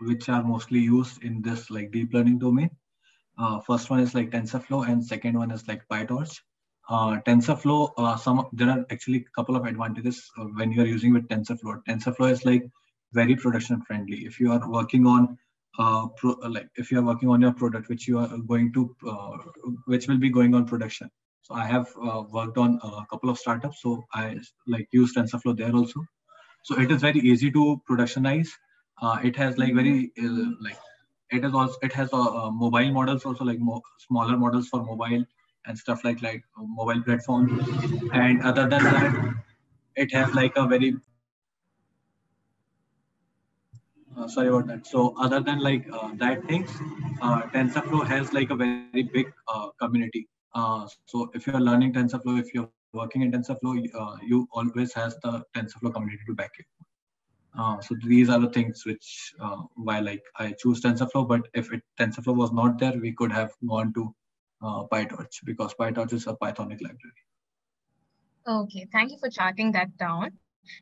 which 0.00 0.28
are 0.28 0.42
mostly 0.42 0.80
used 0.80 1.22
in 1.22 1.40
this 1.42 1.70
like 1.70 1.92
deep 1.92 2.12
learning 2.12 2.40
domain. 2.40 2.68
Uh, 3.38 3.60
first 3.60 3.88
one 3.88 4.00
is 4.00 4.16
like 4.16 4.32
TensorFlow 4.32 4.88
and 4.88 5.04
second 5.04 5.38
one 5.38 5.52
is 5.52 5.68
like 5.68 5.86
PyTorch. 5.88 6.40
Uh, 6.88 7.20
TensorFlow, 7.20 7.92
uh, 7.96 8.16
some 8.16 8.48
there 8.52 8.68
are 8.68 8.84
actually 8.90 9.18
a 9.18 9.30
couple 9.36 9.54
of 9.54 9.64
advantages 9.64 10.28
when 10.54 10.72
you 10.72 10.82
are 10.82 10.86
using 10.86 11.14
with 11.14 11.28
TensorFlow. 11.28 11.80
TensorFlow 11.88 12.32
is 12.32 12.44
like 12.44 12.68
very 13.12 13.36
production 13.36 13.80
friendly. 13.82 14.26
If 14.26 14.40
you 14.40 14.50
are 14.50 14.68
working 14.68 15.06
on 15.06 15.38
pro, 16.16 16.32
like 16.48 16.68
if 16.74 16.90
you 16.90 16.98
are 16.98 17.04
working 17.04 17.28
on 17.28 17.40
your 17.40 17.52
product 17.52 17.88
which 17.88 18.08
you 18.08 18.18
are 18.18 18.38
going 18.48 18.72
to 18.72 18.92
which 19.86 20.08
will 20.08 20.18
be 20.18 20.30
going 20.30 20.52
on 20.52 20.66
production. 20.66 21.08
So 21.44 21.54
I 21.54 21.66
have 21.66 21.88
worked 22.32 22.56
on 22.56 22.80
a 22.82 23.04
couple 23.10 23.28
of 23.28 23.38
startups, 23.38 23.82
so 23.82 24.02
I 24.14 24.38
like 24.66 24.88
use 24.92 25.14
TensorFlow 25.14 25.54
there 25.58 25.74
also. 25.74 26.00
So 26.62 26.80
it 26.80 26.90
is 26.90 27.02
very 27.02 27.20
easy 27.20 27.50
to 27.50 27.82
productionize. 27.88 28.48
Uh, 29.02 29.18
it 29.22 29.36
has 29.36 29.58
like 29.58 29.74
very 29.74 30.10
uh, 30.18 30.46
like 30.62 30.78
it 31.30 31.44
is 31.44 31.52
also 31.52 31.74
it 31.82 31.92
has 31.92 32.08
uh, 32.14 32.50
mobile 32.50 32.90
models 32.92 33.26
also 33.26 33.44
like 33.44 33.58
more 33.58 33.82
smaller 34.08 34.38
models 34.38 34.68
for 34.68 34.82
mobile 34.82 35.24
and 35.66 35.78
stuff 35.78 36.02
like 36.04 36.22
like 36.22 36.42
mobile 36.56 37.02
platform 37.02 37.60
and 38.14 38.42
other 38.42 38.66
than 38.66 38.84
that 38.84 39.34
it 39.96 40.12
has 40.14 40.34
like 40.34 40.56
a 40.56 40.66
very 40.66 40.96
uh, 44.16 44.28
sorry 44.28 44.48
about 44.48 44.66
that. 44.68 44.86
So 44.86 45.14
other 45.18 45.40
than 45.40 45.58
like 45.58 45.86
uh, 45.92 46.10
that 46.14 46.46
things 46.46 46.70
uh, 47.20 47.42
tensorflow 47.54 48.06
has 48.06 48.32
like 48.32 48.48
a 48.48 48.56
very 48.56 49.02
big 49.02 49.32
community 49.78 50.28
so 51.06 51.30
if 51.34 51.46
you're 51.46 51.60
learning 51.60 51.92
tensorflow 51.92 52.38
if 52.40 52.54
you're 52.54 52.70
working 52.92 53.22
in 53.22 53.32
tensorflow 53.32 53.74
you 54.22 54.46
always 54.52 54.92
has 54.92 55.16
the 55.22 55.42
tensorflow 55.56 55.92
community 55.92 56.24
to 56.26 56.34
back 56.34 56.52
it 56.58 56.66
uh, 57.56 57.80
so 57.80 57.94
these 58.04 58.28
are 58.28 58.40
the 58.40 58.50
things 58.50 58.84
which 58.84 59.32
uh, 59.40 59.58
why 59.76 60.00
like 60.00 60.22
I 60.36 60.52
choose 60.52 60.80
TensorFlow. 60.80 61.28
But 61.28 61.42
if 61.54 61.72
it, 61.72 61.82
TensorFlow 62.00 62.34
was 62.34 62.52
not 62.52 62.78
there, 62.78 62.98
we 63.00 63.12
could 63.12 63.30
have 63.30 63.52
gone 63.68 63.92
to 63.94 64.14
uh, 64.62 64.84
PyTorch 64.92 65.44
because 65.44 65.74
PyTorch 65.74 66.12
is 66.12 66.26
a 66.26 66.34
Pythonic 66.34 66.80
library. 66.82 67.22
Okay, 68.46 68.86
thank 68.92 69.12
you 69.12 69.18
for 69.18 69.30
charting 69.30 69.72
that 69.72 69.96
down. 69.96 70.32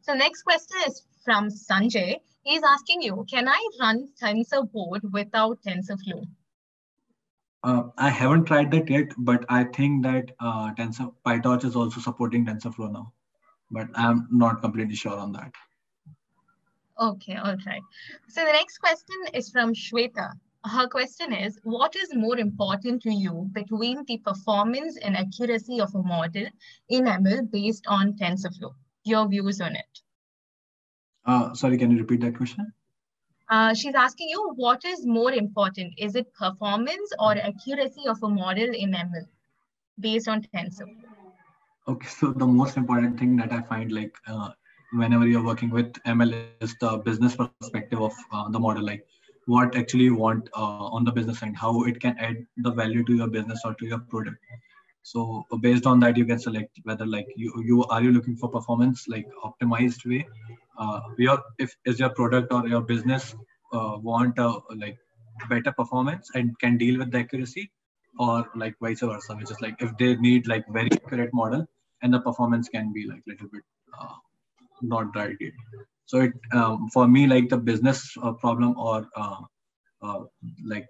So 0.03 0.15
next 0.15 0.43
question 0.43 0.79
is 0.87 1.03
from 1.25 1.49
Sanjay. 1.49 2.17
He's 2.43 2.63
asking 2.63 3.03
you, 3.03 3.25
can 3.31 3.49
I 3.49 3.69
run 3.79 4.09
TensorBoard 4.21 5.13
without 5.13 5.59
TensorFlow? 5.63 6.27
Uh, 7.65 7.85
I 7.97 8.11
haven't 8.11 8.47
tried 8.47 8.71
that 8.73 8.91
yet, 8.91 9.13
but 9.19 9.45
I 9.49 9.65
think 9.65 10.03
that 10.03 10.33
uh, 10.41 10.75
Tensor 10.75 11.13
PyTorch 11.25 11.65
is 11.65 11.77
also 11.77 12.01
supporting 12.01 12.45
TensorFlow 12.45 12.93
now, 12.93 13.13
but 13.71 13.87
I'm 13.95 14.27
not 14.33 14.61
completely 14.61 14.97
sure 14.97 15.17
on 15.17 15.33
that. 15.33 15.53
Okay, 17.01 17.37
all 17.37 17.57
right. 17.67 17.83
So 18.29 18.45
the 18.45 18.53
next 18.53 18.79
question 18.79 19.17
is 19.33 19.51
from 19.51 19.75
Shweta. 19.75 20.33
Her 20.65 20.89
question 20.89 21.33
is, 21.33 21.59
what 21.63 21.97
is 21.97 22.15
more 22.15 22.39
important 22.39 23.03
to 23.03 23.13
you 23.13 23.49
between 23.53 24.05
the 24.07 24.19
performance 24.19 24.97
and 24.99 25.17
accuracy 25.17 25.81
of 25.81 25.95
a 25.95 26.03
model 26.03 26.47
in 26.89 27.05
ML 27.05 27.51
based 27.51 27.85
on 27.89 28.15
TensorFlow? 28.15 28.75
Your 29.05 29.29
views 29.29 29.61
on 29.61 29.75
it. 29.77 30.01
Uh, 31.25 31.55
sorry, 31.55 31.79
can 31.79 31.91
you 31.91 31.99
repeat 31.99 32.21
that 32.21 32.37
question? 32.37 32.73
Uh, 33.53 33.75
she's 33.75 33.95
asking 33.95 34.31
you, 34.31 34.53
what 34.57 34.83
is 34.83 35.05
more 35.05 35.31
important? 35.31 35.93
Is 35.99 36.15
it 36.15 36.33
performance 36.33 37.13
or 37.19 37.33
accuracy 37.33 38.07
of 38.09 38.23
a 38.23 38.29
model 38.29 38.71
in 38.83 38.93
ML 38.93 39.27
based 40.01 40.27
on 40.27 40.41
TensorFlow? 40.55 41.11
Okay, 41.87 42.07
so 42.07 42.33
the 42.33 42.47
most 42.47 42.79
important 42.79 43.19
thing 43.19 43.37
that 43.37 43.53
I 43.53 43.61
find 43.61 43.93
like 43.93 44.17
uh, 44.27 44.53
whenever 44.95 45.27
you're 45.27 45.45
working 45.45 45.69
with 45.69 45.93
ML 46.15 46.47
is 46.63 46.75
the 46.81 46.97
business 46.97 47.37
perspective 47.37 48.01
of 48.01 48.15
uh, 48.33 48.49
the 48.49 48.59
model, 48.59 48.87
like 48.87 49.05
what 49.45 49.77
actually 49.77 50.05
you 50.05 50.15
want 50.15 50.49
uh, 50.57 50.87
on 50.97 51.05
the 51.05 51.13
business 51.13 51.43
end, 51.43 51.55
how 51.59 51.85
it 51.85 52.01
can 52.01 52.17
add 52.19 52.47
the 52.57 52.71
value 52.71 53.05
to 53.05 53.15
your 53.15 53.29
business 53.29 53.61
or 53.67 53.75
to 53.75 53.85
your 53.85 53.99
product. 53.99 54.39
So 55.03 55.45
based 55.61 55.85
on 55.85 56.01
that, 56.01 56.17
you 56.17 56.25
can 56.25 56.39
select 56.39 56.81
whether 56.85 57.05
like 57.05 57.27
you, 57.37 57.53
you 57.67 57.85
are 57.85 58.03
you 58.03 58.13
looking 58.13 58.37
for 58.37 58.49
performance 58.49 59.09
like 59.09 59.27
optimized 59.45 60.07
way. 60.07 60.27
Uh, 60.79 61.01
your 61.19 61.39
if 61.59 61.77
is 61.85 61.99
your 61.99 62.11
product 62.11 62.53
or 62.53 62.67
your 62.67 62.81
business 62.81 63.35
uh, 63.73 63.97
want 63.99 64.39
a 64.39 64.59
like 64.77 64.99
better 65.49 65.73
performance 65.73 66.31
and 66.35 66.59
can 66.59 66.77
deal 66.79 66.99
with 66.99 67.11
the 67.11 67.19
accuracy, 67.19 67.71
or 68.19 68.47
like 68.55 68.75
vice 68.81 69.01
versa, 69.01 69.35
which 69.35 69.51
is 69.51 69.61
like 69.61 69.77
if 69.81 69.97
they 69.99 70.17
need 70.17 70.47
like 70.47 70.65
very 70.69 70.91
accurate 70.93 71.33
model 71.33 71.67
and 72.03 72.13
the 72.13 72.21
performance 72.21 72.69
can 72.69 72.93
be 72.93 73.07
like 73.07 73.23
little 73.27 73.49
bit 73.49 73.63
uh, 73.99 74.15
not 74.83 75.15
right 75.15 75.37
yet. 75.41 75.53
So 76.07 76.21
it 76.21 76.33
um, 76.53 76.89
for 76.93 77.07
me 77.09 77.27
like 77.27 77.49
the 77.49 77.57
business 77.57 78.17
uh, 78.23 78.33
problem 78.33 78.77
or 78.77 79.07
uh, 79.17 79.41
uh, 80.03 80.21
like 80.65 80.87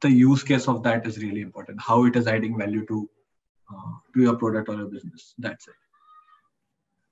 the 0.00 0.10
use 0.10 0.42
case 0.42 0.68
of 0.68 0.82
that 0.82 1.06
is 1.06 1.18
really 1.18 1.40
important. 1.40 1.80
How 1.80 2.04
it 2.04 2.16
is 2.16 2.26
adding 2.26 2.58
value 2.58 2.86
to 2.86 3.08
uh, 3.72 3.92
to 4.14 4.22
your 4.22 4.36
product 4.36 4.68
or 4.68 4.76
your 4.76 4.86
business. 4.86 5.34
That's 5.38 5.66
it. 5.68 5.74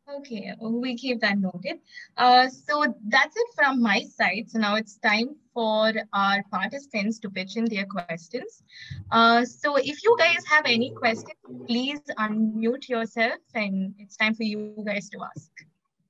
Okay, 0.06 0.52
we 0.60 0.96
keep 0.96 1.20
that 1.20 1.38
noted. 1.38 1.78
Uh, 2.18 2.48
so 2.48 2.94
that's 3.08 3.36
it 3.36 3.46
from 3.54 3.80
my 3.80 4.02
side. 4.02 4.44
So 4.48 4.58
now 4.58 4.74
it's 4.76 4.98
time 4.98 5.34
for 5.54 5.92
our 6.12 6.42
participants 6.50 7.18
to 7.20 7.30
pitch 7.30 7.56
in 7.56 7.64
their 7.64 7.86
questions. 7.86 8.62
Uh, 9.10 9.44
so 9.46 9.76
if 9.76 10.04
you 10.04 10.14
guys 10.18 10.44
have 10.46 10.66
any 10.66 10.90
questions, 10.90 11.32
please 11.66 12.00
unmute 12.18 12.88
yourself 12.88 13.38
and 13.54 13.94
it's 13.98 14.16
time 14.16 14.34
for 14.34 14.42
you 14.42 14.74
guys 14.86 15.08
to 15.10 15.18
ask. 15.34 15.50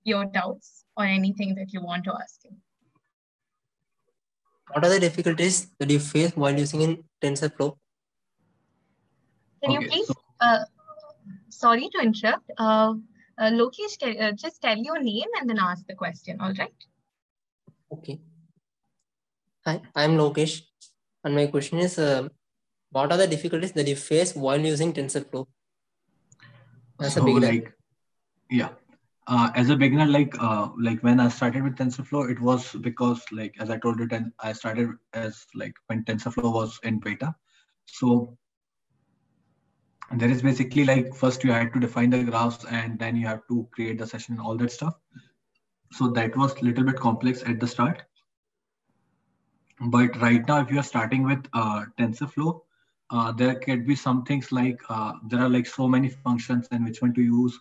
your 0.06 0.24
doubts 0.32 0.84
or 0.98 1.04
anything 1.04 1.54
that 1.58 1.72
you 1.72 1.80
want 1.82 2.04
to 2.04 2.12
ask 2.22 2.44
him. 2.44 2.56
What 4.72 4.84
are 4.84 4.90
the 4.90 5.00
difficulties 5.00 5.68
that 5.78 5.88
you 5.88 5.98
face 5.98 6.32
while 6.36 6.58
using 6.62 6.82
in 6.82 6.92
TensorFlow? 7.22 7.70
Can 9.62 9.70
Okay, 9.70 9.72
you 9.84 9.88
please, 9.88 10.06
so- 10.08 10.14
uh, 10.42 10.64
sorry 11.48 11.88
to 11.94 12.02
interrupt, 12.02 12.50
uh, 13.38 13.50
Lokesh, 13.50 13.98
ca- 14.00 14.18
uh, 14.18 14.32
just 14.32 14.60
tell 14.62 14.76
your 14.76 15.02
name 15.02 15.28
and 15.40 15.48
then 15.48 15.58
ask 15.58 15.86
the 15.86 15.94
question, 15.94 16.40
all 16.40 16.52
right? 16.58 16.74
Okay. 17.92 18.20
Hi, 19.66 19.80
I'm 19.94 20.16
Lokesh. 20.16 20.62
And 21.24 21.34
my 21.34 21.46
question 21.46 21.78
is, 21.78 21.98
uh, 21.98 22.28
what 22.90 23.10
are 23.10 23.18
the 23.18 23.26
difficulties 23.26 23.72
that 23.72 23.88
you 23.88 23.96
face 23.96 24.34
while 24.34 24.60
using 24.60 24.92
TensorFlow? 24.92 25.46
As 27.00 27.16
a 27.16 27.20
so 27.20 27.24
beginner. 27.26 27.46
like 27.46 27.74
yeah 28.50 28.68
uh, 29.26 29.50
as 29.54 29.70
a 29.70 29.76
beginner 29.76 30.06
like 30.06 30.34
uh, 30.40 30.68
like 30.78 31.02
when 31.02 31.18
i 31.20 31.28
started 31.28 31.62
with 31.62 31.76
tensorflow 31.76 32.30
it 32.30 32.40
was 32.40 32.72
because 32.88 33.20
like 33.32 33.54
as 33.58 33.70
i 33.70 33.78
told 33.78 33.98
you 33.98 34.08
i 34.40 34.52
started 34.52 34.90
as 35.12 35.46
like 35.54 35.74
when 35.86 36.04
tensorflow 36.04 36.52
was 36.52 36.78
in 36.84 37.00
beta 37.00 37.34
so 37.86 38.36
there 40.12 40.30
is 40.30 40.42
basically 40.42 40.84
like 40.84 41.14
first 41.14 41.44
you 41.44 41.52
had 41.52 41.72
to 41.72 41.80
define 41.80 42.10
the 42.10 42.22
graphs 42.22 42.64
and 42.70 42.98
then 42.98 43.16
you 43.16 43.26
have 43.26 43.46
to 43.48 43.66
create 43.72 43.98
the 43.98 44.06
session 44.06 44.38
all 44.38 44.56
that 44.56 44.72
stuff. 44.72 44.94
So 45.92 46.08
that 46.10 46.36
was 46.36 46.54
a 46.56 46.64
little 46.64 46.84
bit 46.84 46.96
complex 46.96 47.42
at 47.44 47.60
the 47.60 47.66
start. 47.66 48.02
But 49.80 50.20
right 50.20 50.46
now 50.46 50.60
if 50.60 50.70
you 50.70 50.78
are 50.78 50.84
starting 50.84 51.24
with 51.24 51.46
uh, 51.52 51.84
tensorflow 51.98 52.60
uh, 53.10 53.32
there 53.32 53.54
could 53.56 53.86
be 53.86 53.94
some 53.94 54.24
things 54.24 54.50
like 54.52 54.80
uh, 54.88 55.12
there 55.28 55.40
are 55.40 55.48
like 55.48 55.66
so 55.66 55.88
many 55.88 56.08
functions 56.08 56.68
and 56.70 56.84
which 56.84 57.02
one 57.02 57.14
to 57.14 57.22
use 57.22 57.58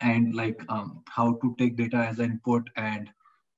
and 0.00 0.34
like 0.34 0.60
um, 0.68 1.02
how 1.06 1.34
to 1.42 1.54
take 1.58 1.76
data 1.76 1.96
as 1.96 2.18
an 2.18 2.32
input 2.32 2.68
and 2.76 3.10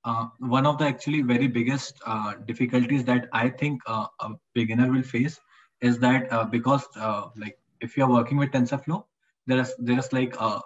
uh, 0.05 0.27
one 0.39 0.67
of 0.67 0.79
the 0.79 0.85
actually 0.85 1.23
very 1.23 1.49
biggest 1.49 1.99
uh, 2.07 2.35
difficulties 2.47 3.05
that 3.05 3.29
i 3.33 3.49
think 3.49 3.81
uh, 3.87 4.07
a 4.21 4.31
beginner 4.55 4.91
will 4.93 5.03
face 5.03 5.41
is 5.81 5.99
that 5.99 6.51
because 6.51 6.87
like 7.37 7.59
if 7.87 7.97
you're 7.97 8.15
working 8.19 8.39
with 8.43 8.51
tensorflow 8.57 9.01
there's 9.47 9.73
there's 9.79 10.13
like 10.19 10.35
uh, 10.47 10.61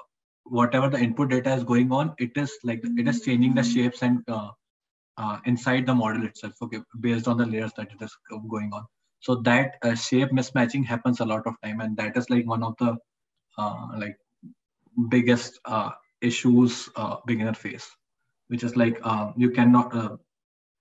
whatever 0.58 0.88
the 0.94 1.00
input 1.06 1.30
data 1.30 1.52
is 1.58 1.64
going 1.72 1.90
on 1.92 2.14
it 2.18 2.42
is 2.44 2.52
like 2.70 2.82
it 3.02 3.08
is 3.12 3.20
changing 3.26 3.54
the 3.54 3.66
shapes 3.72 4.02
and 4.02 4.22
uh, 4.28 4.50
uh, 5.18 5.38
inside 5.46 5.84
the 5.86 5.94
model 5.94 6.24
itself 6.24 6.54
okay 6.62 6.80
based 7.00 7.28
on 7.28 7.36
the 7.36 7.46
layers 7.46 7.72
that 7.76 7.88
it 7.92 8.02
is 8.02 8.16
going 8.48 8.70
on. 8.72 8.84
So 9.20 9.34
that 9.42 9.76
uh, 9.82 9.94
shape 9.94 10.30
mismatching 10.30 10.84
happens 10.86 11.20
a 11.20 11.24
lot 11.24 11.46
of 11.46 11.54
time 11.62 11.80
and 11.80 11.96
that 11.96 12.16
is 12.16 12.30
like 12.30 12.46
one 12.46 12.62
of 12.62 12.76
the 12.78 12.96
uh, 13.58 13.88
like 13.98 14.16
biggest 15.08 15.58
uh, 15.64 15.90
issues 16.22 16.88
uh, 16.96 17.16
beginner 17.26 17.54
face 17.54 17.88
which 18.46 18.62
is 18.62 18.76
like 18.76 19.00
you 19.36 19.50
cannot 19.50 19.94
uh, 19.94 20.16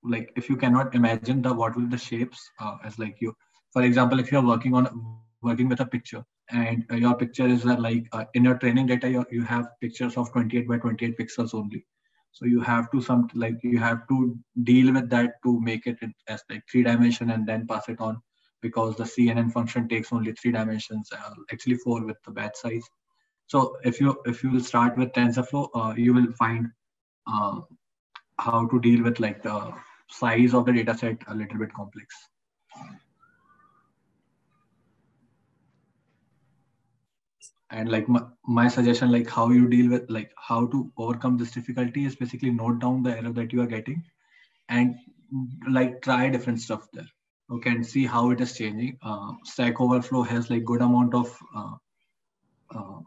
like 0.03 0.31
if 0.35 0.49
you 0.49 0.55
cannot 0.55 0.93
imagine 0.95 1.41
the 1.41 1.51
what 1.51 1.75
will 1.75 1.89
the 1.89 1.97
shapes 1.97 2.49
uh, 2.59 2.77
as 2.83 2.99
like 2.99 3.17
you 3.19 3.35
for 3.73 3.81
example 3.81 4.19
if 4.19 4.31
you're 4.31 4.45
working 4.45 4.73
on 4.73 4.85
working 5.41 5.69
with 5.69 5.79
a 5.79 5.85
picture. 5.85 6.23
And 6.49 6.85
uh, 6.91 6.95
your 6.95 7.15
picture 7.15 7.47
is 7.47 7.65
uh, 7.65 7.77
like 7.77 8.07
uh, 8.11 8.25
in 8.33 8.43
your 8.45 8.57
training 8.57 8.87
data 8.87 9.09
you, 9.09 9.25
you 9.31 9.43
have 9.43 9.67
pictures 9.81 10.17
of 10.17 10.31
28 10.31 10.67
by 10.67 10.77
28 10.77 11.17
pixels 11.17 11.53
only. 11.53 11.85
So 12.31 12.45
you 12.45 12.61
have 12.61 12.91
to 12.91 13.01
some 13.01 13.29
like 13.33 13.57
you 13.63 13.79
have 13.79 14.07
to 14.09 14.37
deal 14.63 14.93
with 14.93 15.09
that 15.09 15.41
to 15.43 15.59
make 15.59 15.87
it 15.87 15.97
as 16.27 16.43
like 16.49 16.63
three 16.71 16.83
dimension 16.83 17.31
and 17.31 17.47
then 17.47 17.65
pass 17.67 17.89
it 17.89 17.99
on 17.99 18.21
because 18.61 18.95
the 18.95 19.03
cnn 19.03 19.51
function 19.51 19.87
takes 19.87 20.11
only 20.11 20.33
three 20.33 20.51
dimensions 20.51 21.09
uh, 21.11 21.33
actually 21.51 21.75
four 21.75 22.05
with 22.05 22.17
the 22.25 22.31
batch 22.31 22.55
size. 22.55 22.83
So 23.47 23.77
if 23.83 23.99
you 23.99 24.21
if 24.25 24.43
you 24.43 24.51
will 24.51 24.63
start 24.63 24.97
with 24.97 25.13
tensorflow 25.13 25.69
uh, 25.73 25.93
you 25.97 26.13
will 26.13 26.31
find 26.33 26.67
uh, 27.25 27.61
how 28.39 28.67
to 28.67 28.79
deal 28.79 29.03
with 29.03 29.19
like 29.19 29.41
the 29.41 29.73
size 30.09 30.53
of 30.53 30.65
the 30.65 30.73
data 30.73 30.97
set 30.97 31.17
a 31.27 31.35
little 31.35 31.57
bit 31.57 31.73
complex 31.73 32.15
and 37.69 37.89
like 37.89 38.07
my, 38.07 38.21
my 38.45 38.67
suggestion 38.67 39.11
like 39.11 39.29
how 39.29 39.49
you 39.49 39.67
deal 39.67 39.89
with 39.89 40.09
like 40.09 40.31
how 40.37 40.65
to 40.67 40.91
overcome 40.97 41.37
this 41.37 41.51
difficulty 41.51 42.05
is 42.05 42.15
basically 42.15 42.51
note 42.51 42.79
down 42.79 43.03
the 43.03 43.17
error 43.17 43.33
that 43.33 43.51
you 43.51 43.61
are 43.61 43.67
getting 43.67 44.03
and 44.69 44.95
like 45.69 46.01
try 46.01 46.29
different 46.29 46.61
stuff 46.61 46.87
there 46.93 47.07
okay 47.51 47.71
and 47.71 47.85
see 47.85 48.05
how 48.05 48.29
it 48.31 48.41
is 48.41 48.57
changing. 48.57 48.97
Uh, 49.01 49.33
stack 49.43 49.79
overflow 49.79 50.21
has 50.23 50.49
like 50.49 50.65
good 50.65 50.81
amount 50.81 51.13
of 51.13 51.37
uh, 51.55 51.75
uh, 52.75 52.99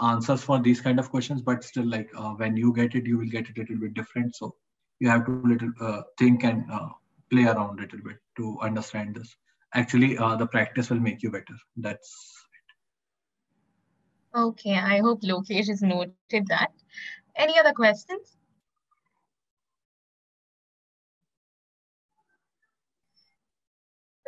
answers 0.00 0.42
for 0.42 0.60
these 0.60 0.80
kind 0.80 0.98
of 0.98 1.10
questions 1.10 1.42
but 1.42 1.64
still 1.64 1.86
like 1.86 2.10
uh, 2.16 2.30
when 2.30 2.56
you 2.56 2.72
get 2.74 2.94
it 2.94 3.06
you 3.06 3.18
will 3.18 3.28
get 3.28 3.48
it 3.48 3.56
a 3.56 3.60
little 3.60 3.78
bit 3.78 3.94
different. 3.94 4.34
So 4.36 4.54
you 5.00 5.08
have 5.08 5.24
to 5.26 5.42
little 5.44 5.72
uh, 5.80 6.02
think 6.18 6.44
and 6.44 6.64
uh, 6.70 6.88
play 7.30 7.44
around 7.44 7.78
a 7.78 7.82
little 7.82 8.00
bit 8.00 8.16
to 8.36 8.58
understand 8.60 9.14
this. 9.14 9.34
Actually 9.74 10.16
the 10.16 10.48
practice 10.50 10.90
will 10.90 11.00
make 11.00 11.22
you 11.22 11.30
better. 11.30 11.56
That's 11.76 12.45
Okay, 14.36 14.74
I 14.74 14.98
hope 14.98 15.22
Lokesh 15.22 15.68
has 15.68 15.80
noted 15.80 16.46
that. 16.48 16.70
Any 17.36 17.58
other 17.58 17.72
questions? 17.72 18.36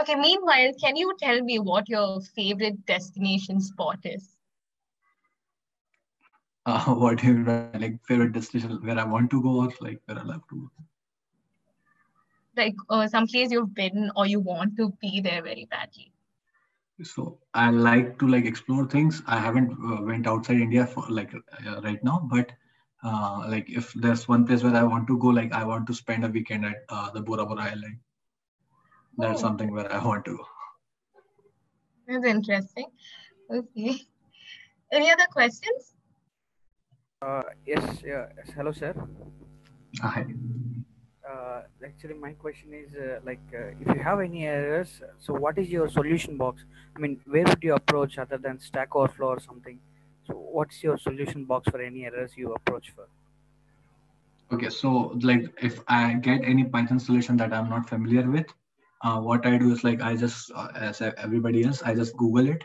Okay, 0.01 0.15
meanwhile, 0.15 0.73
can 0.81 0.97
you 0.97 1.15
tell 1.19 1.43
me 1.43 1.59
what 1.59 1.89
your 1.91 2.23
favorite 2.23 2.87
destination 2.87 3.61
spot 3.61 3.99
is? 4.05 4.37
uh, 6.67 6.95
what 6.95 7.23
you 7.23 7.45
like 7.45 8.03
favorite 8.07 8.33
destination 8.33 8.79
where 8.83 8.99
I 8.99 9.05
want 9.05 9.31
to 9.31 9.43
go 9.43 9.65
or 9.65 9.73
like 9.81 10.01
where 10.07 10.19
I 10.19 10.23
love 10.23 10.43
to 10.49 10.57
go. 10.57 10.71
Like 12.57 12.77
uh, 12.89 13.07
some 13.09 13.27
place 13.27 13.51
you've 13.51 13.75
been 13.75 14.11
or 14.17 14.27
you 14.27 14.41
want 14.41 14.77
to 14.79 14.91
be 15.01 15.21
there 15.21 15.43
very 15.43 15.67
badly? 15.71 16.13
So 17.03 17.41
I 17.55 17.71
like 17.71 18.19
to 18.19 18.27
like 18.29 18.45
explore 18.45 18.87
things. 18.87 19.23
I 19.27 19.39
haven't 19.39 19.73
uh, 19.73 20.03
went 20.03 20.27
outside 20.27 20.59
India 20.61 20.87
for 20.87 21.05
like 21.09 21.33
uh, 21.35 21.81
right 21.83 22.03
now, 22.03 22.27
but 22.31 22.53
uh, 23.05 23.47
like 23.49 23.71
if 23.71 23.93
there's 23.95 24.27
one 24.29 24.47
place 24.47 24.63
where 24.63 24.75
I 24.75 24.83
want 24.83 25.07
to 25.09 25.19
go, 25.19 25.29
like 25.29 25.53
I 25.53 25.65
want 25.65 25.87
to 25.87 25.95
spend 25.95 26.25
a 26.25 26.29
weekend 26.29 26.65
at 26.67 26.85
uh, 26.89 27.11
the 27.11 27.21
Bora 27.21 27.47
Bora 27.47 27.63
Island. 27.63 27.99
That's 29.17 29.39
Oh. 29.39 29.43
something 29.43 29.71
where 29.73 29.93
I 29.93 30.05
want 30.05 30.25
to 30.25 30.37
go. 30.37 30.47
That's 32.07 32.25
interesting. 32.25 32.87
Okay. 33.51 34.01
Any 34.93 35.11
other 35.11 35.27
questions? 35.31 35.95
Uh, 37.21 37.43
yes, 37.67 38.03
yeah, 38.05 38.27
yes, 38.37 38.51
hello, 38.55 38.73
sir. 38.73 38.95
Hi. 40.01 40.27
Uh, 41.29 41.61
actually, 41.85 42.15
my 42.15 42.33
question 42.33 42.73
is 42.73 42.95
uh, 42.95 43.19
like, 43.25 43.41
uh, 43.53 43.67
if 43.81 43.95
you 43.95 44.03
have 44.03 44.21
any 44.21 44.47
errors, 44.47 45.03
so 45.19 45.35
what 45.35 45.59
is 45.59 45.69
your 45.69 45.89
solution 45.89 46.39
box? 46.39 46.65
I 46.97 47.01
mean, 47.01 47.21
where 47.27 47.45
would 47.45 47.63
you 47.63 47.75
approach 47.75 48.17
other 48.19 48.39
than 48.39 48.59
Stack 48.61 48.97
Overflow 48.97 49.27
or 49.27 49.41
something? 49.41 49.79
So, 50.27 50.35
what's 50.35 50.83
your 50.83 50.97
solution 50.97 51.45
box 51.45 51.69
for 51.71 51.83
any 51.83 52.07
errors 52.07 52.33
you 52.37 52.55
approach 52.55 52.93
for? 52.95 53.09
Okay, 54.51 54.71
so 54.71 55.19
like 55.21 55.53
if 55.61 55.81
I 55.89 56.15
get 56.15 56.43
any 56.45 56.65
Python 56.65 56.99
solution 56.99 57.37
that 57.37 57.53
I'm 57.53 57.69
not 57.69 57.89
familiar 57.89 58.31
with, 58.31 58.47
uh, 59.05 59.21
what 59.21 59.45
I 59.45 59.59
do 59.59 59.71
is 59.73 59.85
like 59.85 60.01
I 60.01 60.17
just, 60.17 60.51
uh, 60.55 60.69
as 60.75 61.03
everybody 61.03 61.65
else, 61.65 61.83
I 61.83 61.95
just 61.95 62.17
Google 62.17 62.49
it. 62.49 62.65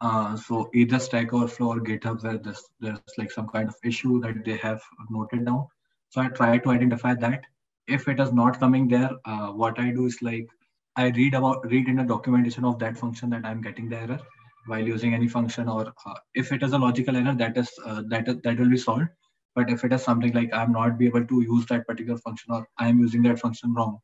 Uh, 0.00 0.36
so 0.36 0.70
either 0.74 1.00
Stack 1.00 1.32
Overflow 1.32 1.72
or 1.72 1.80
GitHub 1.80 2.22
where 2.22 2.38
there's, 2.38 2.62
there's 2.78 3.00
like 3.18 3.32
some 3.32 3.48
kind 3.48 3.68
of 3.68 3.74
issue 3.82 4.20
that 4.20 4.44
they 4.44 4.56
have 4.58 4.82
noted 5.10 5.46
down. 5.46 5.66
So 6.10 6.20
I 6.20 6.28
try 6.28 6.58
to 6.58 6.70
identify 6.70 7.14
that. 7.14 7.42
If 7.86 8.08
it 8.08 8.20
is 8.20 8.32
not 8.32 8.58
coming 8.60 8.88
there, 8.88 9.10
uh, 9.24 9.48
what 9.48 9.78
I 9.78 9.90
do 9.90 10.06
is 10.06 10.20
like 10.22 10.48
I 10.96 11.08
read 11.10 11.34
about 11.34 11.64
read 11.70 11.88
in 11.88 11.96
the 11.96 12.04
documentation 12.04 12.64
of 12.64 12.78
that 12.78 12.96
function 12.96 13.30
that 13.30 13.44
I'm 13.44 13.60
getting 13.60 13.88
the 13.88 13.98
error 13.98 14.20
while 14.66 14.80
using 14.80 15.12
any 15.12 15.28
function, 15.28 15.68
or 15.68 15.92
uh, 16.06 16.14
if 16.34 16.52
it 16.52 16.62
is 16.62 16.72
a 16.72 16.78
logical 16.78 17.16
error, 17.16 17.34
that 17.34 17.56
is 17.58 17.70
uh, 17.84 18.02
that 18.08 18.42
that 18.42 18.58
will 18.58 18.70
be 18.70 18.78
solved. 18.78 19.08
But 19.54 19.70
if 19.70 19.84
it 19.84 19.92
is 19.92 20.02
something 20.02 20.32
like 20.32 20.52
I'm 20.54 20.72
not 20.72 20.98
be 20.98 21.06
able 21.06 21.26
to 21.26 21.40
use 21.42 21.66
that 21.66 21.86
particular 21.86 22.18
function 22.18 22.52
or 22.54 22.66
I'm 22.78 22.98
using 23.00 23.22
that 23.24 23.38
function 23.38 23.74
wrong, 23.74 23.98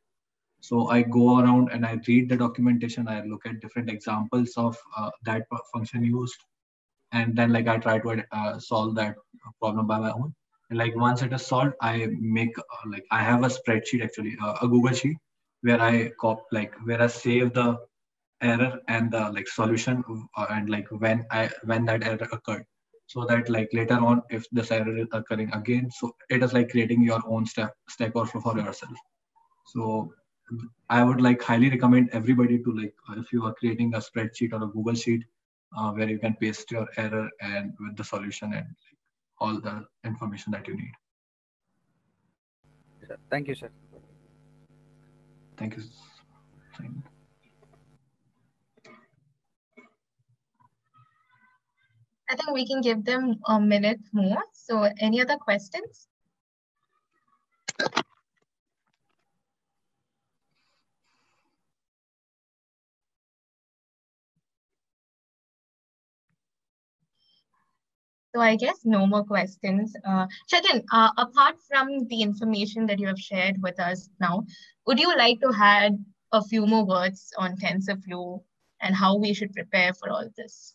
so 0.60 0.88
I 0.88 1.02
go 1.02 1.40
around 1.40 1.70
and 1.72 1.86
I 1.86 1.98
read 2.06 2.28
the 2.28 2.36
documentation. 2.36 3.08
I 3.08 3.22
look 3.22 3.46
at 3.46 3.60
different 3.60 3.88
examples 3.88 4.52
of 4.56 4.76
uh, 4.96 5.10
that 5.24 5.46
function 5.72 6.04
used, 6.04 6.38
and 7.12 7.34
then 7.34 7.52
like 7.52 7.66
I 7.68 7.78
try 7.78 7.98
to 7.98 8.24
uh, 8.32 8.58
solve 8.58 8.94
that 8.96 9.16
problem 9.58 9.86
by 9.86 9.98
my 9.98 10.12
own. 10.12 10.34
Like 10.70 10.94
once 10.96 11.22
it 11.22 11.32
is 11.32 11.46
solved, 11.46 11.74
I 11.80 12.06
make 12.20 12.56
uh, 12.58 12.88
like 12.88 13.04
I 13.10 13.22
have 13.22 13.44
a 13.44 13.48
spreadsheet 13.48 14.04
actually, 14.04 14.36
uh, 14.42 14.56
a 14.62 14.68
Google 14.68 14.94
sheet 14.94 15.16
where 15.62 15.80
I 15.80 16.10
cop 16.20 16.44
like 16.52 16.74
where 16.84 17.02
I 17.02 17.08
save 17.08 17.54
the 17.54 17.78
error 18.42 18.80
and 18.88 19.10
the 19.10 19.30
like 19.32 19.48
solution 19.48 20.04
uh, 20.36 20.46
and 20.50 20.70
like 20.70 20.86
when 20.90 21.26
I 21.30 21.50
when 21.64 21.84
that 21.86 22.04
error 22.04 22.28
occurred. 22.32 22.64
So 23.06 23.24
that 23.26 23.48
like 23.50 23.68
later 23.72 23.98
on 23.98 24.22
if 24.30 24.46
this 24.52 24.70
error 24.70 24.96
is 24.96 25.08
occurring 25.12 25.52
again 25.52 25.90
so 25.90 26.14
it 26.28 26.42
is 26.42 26.52
like 26.52 26.70
creating 26.70 27.02
your 27.02 27.20
own 27.26 27.46
step 27.46 27.74
stack 27.88 28.14
overflow 28.14 28.40
for 28.40 28.58
yourself. 28.58 28.96
So 29.66 30.12
i 30.88 31.02
would 31.02 31.20
like 31.20 31.42
highly 31.42 31.70
recommend 31.70 32.10
everybody 32.12 32.58
to 32.64 32.72
like 32.76 32.94
uh, 33.08 33.14
if 33.20 33.32
you 33.32 33.44
are 33.46 33.54
creating 33.54 33.94
a 33.94 33.98
spreadsheet 33.98 34.52
or 34.52 34.62
a 34.64 34.68
google 34.76 34.94
sheet 34.94 35.24
uh, 35.76 35.90
where 35.92 36.08
you 36.08 36.18
can 36.18 36.34
paste 36.40 36.70
your 36.72 36.86
error 36.96 37.28
and 37.40 37.72
with 37.80 37.96
the 37.96 38.04
solution 38.04 38.52
and 38.52 38.66
like, 38.84 38.99
all 39.40 39.60
the 39.60 39.84
information 40.04 40.52
that 40.52 40.66
you 40.68 40.76
need 40.76 40.92
sir. 43.10 43.18
Thank 43.30 43.48
you, 43.48 43.54
sir. 43.54 43.70
Thank 45.56 45.76
you. 45.76 45.82
I 52.30 52.36
think 52.36 52.54
we 52.54 52.66
can 52.66 52.80
give 52.80 53.04
them 53.04 53.40
a 53.48 53.60
minute 53.60 54.00
more. 54.12 54.42
So 54.52 54.88
any 55.00 55.20
other 55.20 55.36
questions? 55.36 56.06
So 68.40 68.44
I 68.44 68.56
guess 68.56 68.86
no 68.86 69.06
more 69.06 69.22
questions. 69.22 69.94
Uh, 70.02 70.26
Chetan, 70.50 70.82
uh, 70.90 71.10
apart 71.18 71.56
from 71.68 72.08
the 72.08 72.22
information 72.22 72.86
that 72.86 72.98
you 72.98 73.06
have 73.06 73.18
shared 73.18 73.60
with 73.62 73.78
us 73.78 74.08
now, 74.18 74.46
would 74.86 74.98
you 74.98 75.14
like 75.14 75.42
to 75.42 75.52
add 75.54 76.02
a 76.32 76.42
few 76.42 76.66
more 76.66 76.86
words 76.86 77.34
on 77.36 77.58
TensorFlow 77.58 78.42
and 78.80 78.96
how 78.96 79.18
we 79.18 79.34
should 79.34 79.52
prepare 79.52 79.92
for 79.92 80.08
all 80.08 80.26
this? 80.38 80.74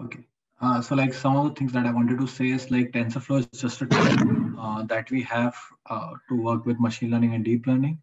Okay. 0.00 0.24
Uh, 0.60 0.82
so 0.82 0.96
like 0.96 1.14
some 1.14 1.36
of 1.36 1.44
the 1.48 1.54
things 1.54 1.72
that 1.72 1.86
I 1.86 1.92
wanted 1.92 2.18
to 2.18 2.26
say 2.26 2.48
is 2.48 2.68
like 2.68 2.90
TensorFlow 2.90 3.38
is 3.38 3.60
just 3.60 3.80
a 3.82 3.86
tool 3.86 4.58
uh, 4.58 4.82
that 4.86 5.08
we 5.08 5.22
have 5.22 5.54
uh, 5.88 6.14
to 6.28 6.42
work 6.42 6.66
with 6.66 6.80
machine 6.80 7.12
learning 7.12 7.34
and 7.34 7.44
deep 7.44 7.68
learning. 7.68 8.00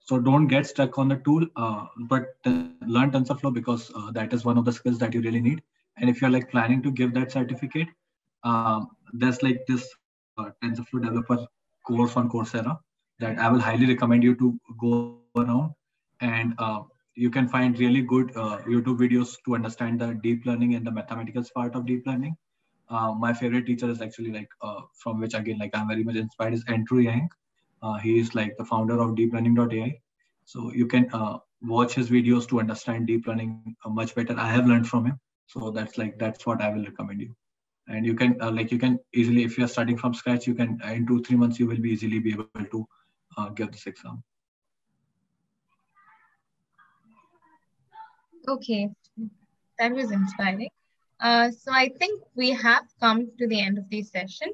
So 0.00 0.18
don't 0.18 0.48
get 0.48 0.66
stuck 0.66 0.98
on 0.98 1.08
the 1.08 1.16
tool, 1.16 1.46
uh, 1.56 1.86
but 2.10 2.26
learn 2.44 3.10
TensorFlow 3.10 3.54
because 3.54 3.90
uh, 3.94 4.10
that 4.10 4.34
is 4.34 4.44
one 4.44 4.58
of 4.58 4.66
the 4.66 4.72
skills 4.72 4.98
that 4.98 5.14
you 5.14 5.22
really 5.22 5.40
need. 5.40 5.62
And 6.00 6.08
if 6.08 6.20
you're 6.20 6.30
like 6.30 6.50
planning 6.50 6.82
to 6.82 6.90
give 6.90 7.14
that 7.14 7.32
certificate, 7.32 7.88
um, 8.44 8.88
there's 9.12 9.42
like 9.42 9.64
this 9.66 9.88
uh, 10.38 10.50
TensorFlow 10.62 11.02
developer 11.02 11.46
course 11.86 12.16
on 12.16 12.28
Coursera 12.30 12.78
that 13.18 13.38
I 13.38 13.50
will 13.50 13.60
highly 13.60 13.86
recommend 13.86 14.22
you 14.22 14.34
to 14.36 14.58
go 14.80 15.20
around. 15.36 15.72
And 16.20 16.54
uh, 16.58 16.82
you 17.14 17.30
can 17.30 17.48
find 17.48 17.78
really 17.78 18.02
good 18.02 18.30
uh, 18.36 18.58
YouTube 18.66 18.98
videos 18.98 19.36
to 19.44 19.54
understand 19.54 20.00
the 20.00 20.14
deep 20.22 20.46
learning 20.46 20.74
and 20.74 20.86
the 20.86 20.90
mathematical 20.90 21.42
part 21.54 21.74
of 21.74 21.86
deep 21.86 22.06
learning. 22.06 22.36
Uh, 22.88 23.12
my 23.12 23.32
favorite 23.32 23.66
teacher 23.66 23.90
is 23.90 24.00
actually 24.00 24.32
like 24.32 24.48
uh, 24.62 24.80
from 24.94 25.20
which 25.20 25.34
again 25.34 25.58
like 25.58 25.76
I'm 25.76 25.88
very 25.88 26.04
much 26.04 26.16
inspired 26.16 26.54
is 26.54 26.64
Andrew 26.68 27.00
Ng. 27.00 27.28
Uh, 27.82 27.98
he 27.98 28.18
is 28.18 28.34
like 28.34 28.56
the 28.56 28.64
founder 28.64 29.00
of 29.00 29.10
deeplearning.ai. 29.10 30.00
So 30.44 30.72
you 30.72 30.86
can 30.86 31.10
watch 31.60 31.94
his 31.94 32.08
videos 32.08 32.48
to 32.48 32.60
understand 32.60 33.06
deep 33.08 33.26
learning 33.26 33.76
much 33.86 34.14
better. 34.14 34.34
I 34.38 34.50
have 34.50 34.66
learned 34.66 34.88
from 34.88 35.06
him 35.06 35.18
so 35.48 35.70
that's 35.70 35.96
like 35.98 36.18
that's 36.18 36.46
what 36.46 36.60
i 36.62 36.68
will 36.68 36.84
recommend 36.84 37.20
you. 37.20 37.34
And 37.90 38.04
you 38.04 38.14
can 38.14 38.36
uh, 38.42 38.50
like 38.50 38.70
you 38.70 38.78
can 38.78 38.98
easily 39.14 39.44
if 39.44 39.56
you're 39.56 39.66
starting 39.74 39.96
from 39.96 40.12
scratch 40.12 40.46
you 40.46 40.54
can 40.54 40.78
uh, 40.86 40.88
in 40.88 41.06
two 41.06 41.22
three 41.22 41.38
months 41.42 41.58
you 41.58 41.66
will 41.66 41.80
be 41.84 41.90
easily 41.90 42.18
be 42.18 42.32
able 42.32 42.66
to 42.72 42.86
uh, 43.36 43.48
give 43.48 43.72
this 43.72 43.86
exam. 43.86 44.22
Okay. 48.46 48.90
That 49.78 49.92
was 49.92 50.10
inspiring. 50.10 50.68
Uh, 51.18 51.50
so 51.50 51.72
i 51.72 51.88
think 52.00 52.22
we 52.34 52.50
have 52.50 52.84
come 53.00 53.22
to 53.38 53.48
the 53.48 53.60
end 53.60 53.78
of 53.78 53.88
this 53.90 54.10
session. 54.10 54.52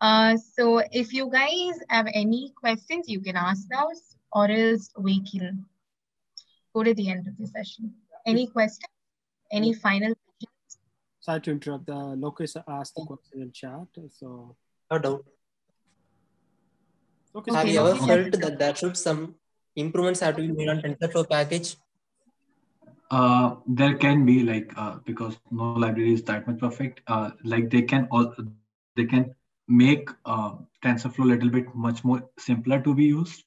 Uh, 0.00 0.36
so 0.36 0.82
if 0.92 1.14
you 1.14 1.30
guys 1.30 1.80
have 1.88 2.06
any 2.12 2.52
questions 2.60 3.08
you 3.08 3.20
can 3.20 3.36
ask 3.46 3.66
now 3.70 3.88
or 4.32 4.50
else 4.50 4.90
we 4.98 5.16
can 5.32 5.64
go 6.74 6.84
to 6.84 6.94
the 6.94 7.10
end 7.10 7.26
of 7.26 7.36
the 7.38 7.46
session. 7.46 7.92
Any 8.26 8.46
questions 8.46 8.97
any 9.50 9.72
final 9.72 10.14
questions? 10.14 10.78
Sorry 11.20 11.40
to 11.40 11.50
interrupt. 11.50 11.86
The 11.86 11.92
Lokesh 11.92 12.62
asked 12.68 12.94
the 12.94 13.04
question 13.04 13.42
in 13.42 13.52
chat. 13.52 13.86
So 14.10 14.56
no 14.90 14.98
doubt. 14.98 15.24
Okay. 17.34 17.54
Have 17.54 17.68
you 17.68 17.80
ever 17.80 17.94
felt 17.94 18.32
that 18.40 18.58
there 18.58 18.74
should 18.74 18.96
some 18.96 19.34
improvements 19.76 20.20
have 20.20 20.36
to 20.36 20.42
be 20.42 20.52
made 20.52 20.68
on 20.68 20.80
TensorFlow 20.80 21.28
package? 21.28 21.76
Uh, 23.10 23.56
there 23.66 23.94
can 23.94 24.26
be 24.26 24.42
like 24.42 24.72
uh, 24.76 24.96
because 25.04 25.38
no 25.50 25.72
library 25.72 26.12
is 26.12 26.22
that 26.24 26.46
much 26.46 26.58
perfect. 26.58 27.00
Uh, 27.06 27.30
like 27.44 27.70
they 27.70 27.82
can 27.82 28.08
all 28.10 28.34
they 28.96 29.04
can 29.04 29.34
make 29.66 30.10
uh, 30.24 30.52
TensorFlow 30.84 31.24
a 31.24 31.28
little 31.34 31.50
bit 31.50 31.74
much 31.74 32.04
more 32.04 32.22
simpler 32.38 32.80
to 32.80 32.94
be 32.94 33.04
used. 33.04 33.44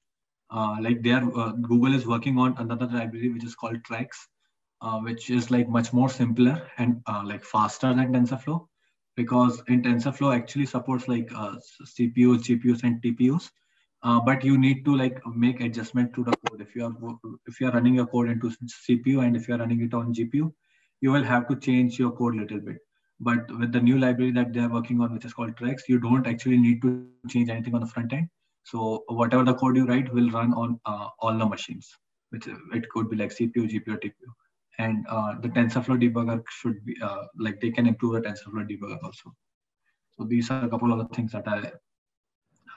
Uh, 0.49 0.77
like 0.81 1.01
they 1.01 1.11
are 1.11 1.23
uh, 1.37 1.51
Google 1.51 1.93
is 1.93 2.05
working 2.05 2.37
on 2.37 2.55
another 2.57 2.87
library 2.87 3.29
which 3.29 3.43
is 3.43 3.55
called 3.55 3.81
Trax, 3.83 4.27
uh, 4.81 4.99
which 4.99 5.29
is 5.29 5.51
like 5.51 5.69
much 5.69 5.93
more 5.93 6.09
simpler 6.09 6.61
and 6.77 7.01
uh, 7.07 7.21
like 7.25 7.43
faster 7.43 7.93
than 7.93 8.13
TensorFlow 8.13 8.67
because 9.15 9.61
in 9.67 9.83
TensorFlow 9.83 10.35
actually 10.35 10.65
supports 10.65 11.07
like 11.07 11.31
uh, 11.35 11.55
CPUs, 11.83 12.43
GPUs, 12.47 12.83
and 12.83 13.01
TPUs. 13.01 13.49
Uh, 14.03 14.19
but 14.19 14.43
you 14.43 14.57
need 14.57 14.83
to 14.85 14.95
like 14.95 15.21
make 15.27 15.61
adjustment 15.61 16.13
to 16.15 16.23
the 16.23 16.33
code. 16.47 16.61
If 16.61 16.75
you 16.75 16.85
are 16.85 17.15
if 17.45 17.61
you 17.61 17.67
are 17.67 17.71
running 17.71 17.95
your 17.95 18.07
code 18.07 18.29
into 18.29 18.49
CPU 18.49 19.23
and 19.23 19.35
if 19.35 19.47
you 19.47 19.53
are 19.53 19.59
running 19.59 19.81
it 19.81 19.93
on 19.93 20.13
GPU, 20.13 20.51
you 21.01 21.11
will 21.11 21.23
have 21.23 21.47
to 21.49 21.55
change 21.55 21.99
your 21.99 22.11
code 22.11 22.35
a 22.35 22.41
little 22.41 22.59
bit. 22.59 22.77
But 23.19 23.55
with 23.59 23.71
the 23.71 23.79
new 23.79 23.99
library 23.99 24.31
that 24.31 24.53
they 24.53 24.61
are 24.61 24.69
working 24.69 25.01
on, 25.01 25.13
which 25.13 25.25
is 25.25 25.33
called 25.33 25.55
Trax, 25.55 25.81
you 25.87 25.99
don't 25.99 26.25
actually 26.25 26.57
need 26.57 26.81
to 26.81 27.07
change 27.29 27.49
anything 27.49 27.75
on 27.75 27.81
the 27.81 27.87
front 27.87 28.11
end. 28.13 28.27
So 28.63 29.03
whatever 29.07 29.43
the 29.43 29.53
code 29.53 29.75
you 29.75 29.85
write 29.85 30.11
will 30.11 30.31
run 30.31 30.55
on 30.55 30.79
uh, 30.85 31.09
all 31.19 31.37
the 31.37 31.45
machines, 31.45 31.87
which 32.31 32.47
it 32.47 32.89
could 32.89 33.07
be 33.07 33.17
like 33.17 33.29
CPU, 33.29 33.69
GPU, 33.69 33.99
TPU 33.99 34.33
and 34.79 35.05
uh, 35.09 35.35
the 35.41 35.49
TensorFlow 35.49 36.01
debugger 36.01 36.41
should 36.49 36.83
be 36.85 36.95
uh, 37.01 37.23
like 37.37 37.59
they 37.59 37.71
can 37.71 37.87
improve 37.87 38.13
the 38.13 38.21
TensorFlow 38.21 38.67
debugger 38.69 38.97
also. 39.03 39.33
So 40.17 40.25
these 40.25 40.49
are 40.51 40.63
a 40.63 40.69
couple 40.69 40.91
of 40.91 40.99
the 40.99 41.15
things 41.15 41.31
that 41.33 41.47
I 41.47 41.71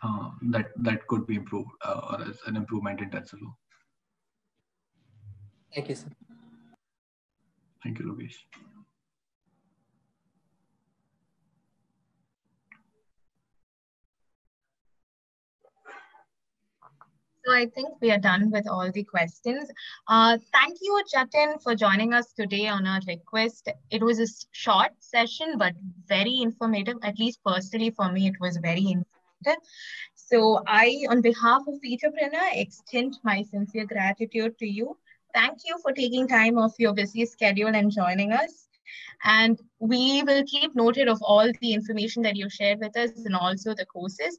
uh, 0.02 0.30
that 0.50 0.70
that 0.76 1.06
could 1.06 1.26
be 1.26 1.36
improved 1.36 1.70
uh, 1.84 2.00
or 2.10 2.28
as 2.28 2.38
an 2.46 2.56
improvement 2.56 3.00
in 3.00 3.10
TensorFlow. 3.10 3.54
Thank 5.74 5.88
you, 5.88 5.94
sir. 5.94 6.08
Thank 7.82 7.98
you, 7.98 8.06
Lokesh. 8.06 8.36
So 17.44 17.52
I 17.52 17.66
think 17.66 18.00
we 18.00 18.10
are 18.10 18.18
done 18.18 18.50
with 18.50 18.66
all 18.66 18.90
the 18.90 19.04
questions. 19.04 19.70
Uh, 20.08 20.38
thank 20.52 20.78
you, 20.80 21.02
Jatin, 21.14 21.62
for 21.62 21.74
joining 21.74 22.14
us 22.14 22.32
today 22.32 22.68
on 22.68 22.86
our 22.86 23.00
request. 23.06 23.68
It 23.90 24.02
was 24.02 24.18
a 24.18 24.26
short 24.52 24.92
session, 25.00 25.58
but 25.58 25.74
very 26.06 26.40
informative. 26.40 26.96
At 27.02 27.18
least 27.18 27.40
personally 27.44 27.90
for 27.90 28.10
me, 28.10 28.28
it 28.28 28.40
was 28.40 28.56
very 28.56 28.86
informative. 28.86 29.62
So 30.14 30.62
I, 30.66 31.04
on 31.10 31.20
behalf 31.20 31.62
of 31.68 31.74
Featurepreneur, 31.84 32.48
extend 32.52 33.18
my 33.24 33.42
sincere 33.42 33.84
gratitude 33.84 34.58
to 34.58 34.66
you. 34.66 34.96
Thank 35.34 35.58
you 35.66 35.76
for 35.82 35.92
taking 35.92 36.26
time 36.26 36.56
off 36.56 36.72
your 36.78 36.94
busy 36.94 37.26
schedule 37.26 37.74
and 37.74 37.90
joining 37.90 38.32
us. 38.32 38.68
And 39.22 39.60
we 39.80 40.22
will 40.22 40.44
keep 40.46 40.74
noted 40.74 41.08
of 41.08 41.20
all 41.20 41.50
the 41.60 41.74
information 41.74 42.22
that 42.22 42.36
you 42.36 42.48
shared 42.48 42.78
with 42.80 42.96
us 42.96 43.10
and 43.26 43.34
also 43.36 43.74
the 43.74 43.84
courses. 43.84 44.38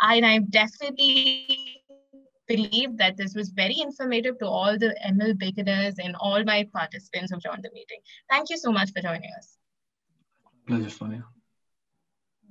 And 0.00 0.26
I 0.26 0.38
definitely 0.38 1.82
believe 2.50 2.96
that 3.02 3.16
this 3.16 3.34
was 3.40 3.50
very 3.62 3.78
informative 3.80 4.38
to 4.40 4.46
all 4.46 4.78
the 4.84 4.94
ML 5.08 5.34
beginners 5.38 5.94
and 6.04 6.16
all 6.16 6.44
my 6.44 6.60
participants 6.72 7.32
who 7.32 7.38
joined 7.46 7.64
the 7.66 7.72
meeting. 7.78 8.00
Thank 8.28 8.50
you 8.50 8.58
so 8.64 8.72
much 8.78 8.92
for 8.94 9.00
joining 9.08 9.30
us. 9.38 9.56
Pleasure, 10.66 10.90
Sonia. 10.90 11.24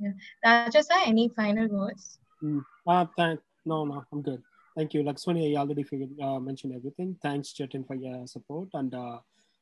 Yeah. 0.02 0.12
Raja 0.46 0.84
sir, 0.84 1.00
any 1.06 1.30
final 1.36 1.68
words? 1.68 2.20
Mm. 2.44 2.64
Uh, 2.88 3.06
thank, 3.18 3.40
no, 3.66 3.84
no, 3.86 4.04
I'm 4.12 4.22
good. 4.22 4.42
Thank 4.78 4.94
you. 4.94 5.04
Like 5.04 5.20
Sonia, 5.20 5.48
you 5.50 5.58
already 5.58 5.84
figured, 5.84 6.12
uh, 6.22 6.40
mentioned 6.40 6.74
everything. 6.76 7.18
Thanks, 7.22 7.54
Chetan, 7.54 7.86
for 7.86 7.96
your 7.96 8.26
support. 8.28 8.70
And 8.74 8.94
uh, 8.94 9.18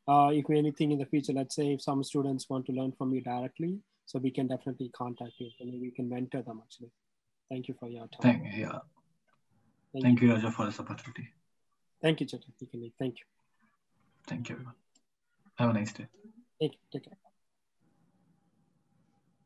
uh, 0.07 0.29
if 0.31 0.49
anything 0.49 0.91
in 0.91 0.99
the 0.99 1.05
future, 1.05 1.33
let's 1.33 1.55
say 1.55 1.73
if 1.73 1.81
some 1.81 2.03
students 2.03 2.49
want 2.49 2.67
to 2.67 2.71
learn 2.71 2.91
from 2.97 3.13
you 3.13 3.21
directly, 3.21 3.79
so 4.05 4.19
we 4.19 4.31
can 4.31 4.47
definitely 4.47 4.89
contact 4.89 5.33
you 5.39 5.49
and 5.59 5.81
we 5.81 5.91
can 5.91 6.07
mentor 6.07 6.41
them 6.43 6.61
actually. 6.63 6.91
Thank 7.49 7.67
you 7.67 7.75
for 7.79 7.89
your 7.89 8.07
time. 8.07 8.41
Thank, 8.41 8.57
yeah. 8.57 8.79
Thank, 10.01 10.19
Thank 10.19 10.21
you, 10.21 10.33
Raja, 10.33 10.51
for 10.51 10.65
this 10.67 10.79
opportunity. 10.79 11.27
Thank 12.03 12.19
you, 12.19 12.27
Chetan. 12.27 12.53
Thank 12.99 13.19
you. 13.19 13.25
Thank 14.27 14.49
you, 14.49 14.55
everyone. 14.55 14.75
Have 15.55 15.71
a 15.71 15.73
nice 15.73 15.91
day. 15.91 16.05
Thank 16.59 16.73
you. 16.73 16.79
Take 16.91 17.05
care. 17.05 17.17